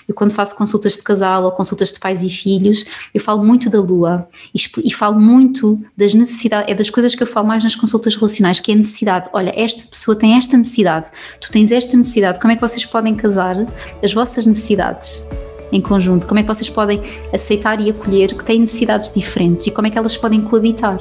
eu 0.09 0.15
quando 0.15 0.33
faço 0.33 0.57
consultas 0.57 0.95
de 0.95 1.03
casal 1.03 1.45
ou 1.45 1.53
consultas 1.53 1.93
de 1.93 1.99
pais 1.99 2.23
e 2.23 2.31
filhos, 2.31 2.85
eu 3.15 3.21
falo 3.21 3.45
muito 3.45 3.71
da 3.71 3.81
lua 3.81 4.29
e, 4.55 4.59
e 4.85 4.93
falo 4.93 5.19
muito 5.19 5.81
das 5.97 6.15
necessidades, 6.15 6.71
é 6.71 6.75
das 6.75 6.91
coisas 6.91 7.15
que 7.15 7.23
eu 7.23 7.27
falo 7.27 7.47
mais 7.47 7.65
nas 7.65 7.75
consultas 7.75 8.15
relacionais, 8.15 8.61
que 8.61 8.71
é 8.71 8.75
a 8.75 8.79
necessidade. 8.79 9.29
Olha, 9.33 9.53
esta 9.57 9.85
pessoa 9.85 10.17
tem 10.17 10.37
esta 10.37 10.57
necessidade, 10.57 11.11
tu 11.41 11.51
tens 11.51 11.71
esta 11.71 11.97
necessidade, 11.97 12.41
como 12.41 12.53
é 12.53 12.57
que 12.57 12.61
vocês 12.61 12.85
podem 12.85 13.15
casar 13.15 13.57
as 14.03 14.13
vossas 14.13 14.47
necessidades? 14.47 15.25
em 15.71 15.83
conjunto? 15.83 16.27
Como 16.27 16.41
é 16.41 16.43
que 16.43 16.49
vocês 16.49 16.71
podem 16.71 17.03
aceitar 17.31 17.79
e 17.79 17.91
acolher 17.91 18.35
que 18.35 18.43
têm 18.43 18.61
necessidades 18.61 19.13
diferentes 19.13 19.67
e 19.67 19.71
como 19.71 19.87
é 19.87 19.91
que 19.91 19.99
elas 19.99 20.17
podem 20.17 20.41
coabitar? 20.41 20.99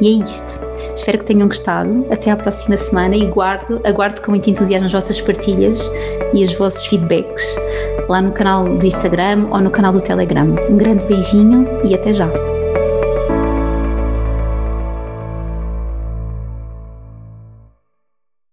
E 0.00 0.08
é 0.08 0.10
isto. 0.22 0.60
Espero 0.94 1.18
que 1.18 1.24
tenham 1.24 1.48
gostado. 1.48 2.04
Até 2.10 2.30
à 2.30 2.36
próxima 2.36 2.76
semana 2.76 3.16
e 3.16 3.26
guardo, 3.26 3.80
aguardo 3.84 4.20
com 4.22 4.30
muito 4.30 4.48
entusiasmo 4.48 4.86
as 4.86 4.92
vossas 4.92 5.20
partilhas 5.20 5.90
e 6.34 6.44
os 6.44 6.52
vossos 6.54 6.86
feedbacks 6.86 7.56
lá 8.08 8.22
no 8.22 8.32
canal 8.32 8.64
do 8.76 8.86
Instagram 8.86 9.48
ou 9.50 9.60
no 9.60 9.70
canal 9.70 9.92
do 9.92 10.00
Telegram. 10.00 10.56
Um 10.68 10.76
grande 10.76 11.04
beijinho 11.06 11.66
e 11.84 11.94
até 11.94 12.12
já! 12.12 12.30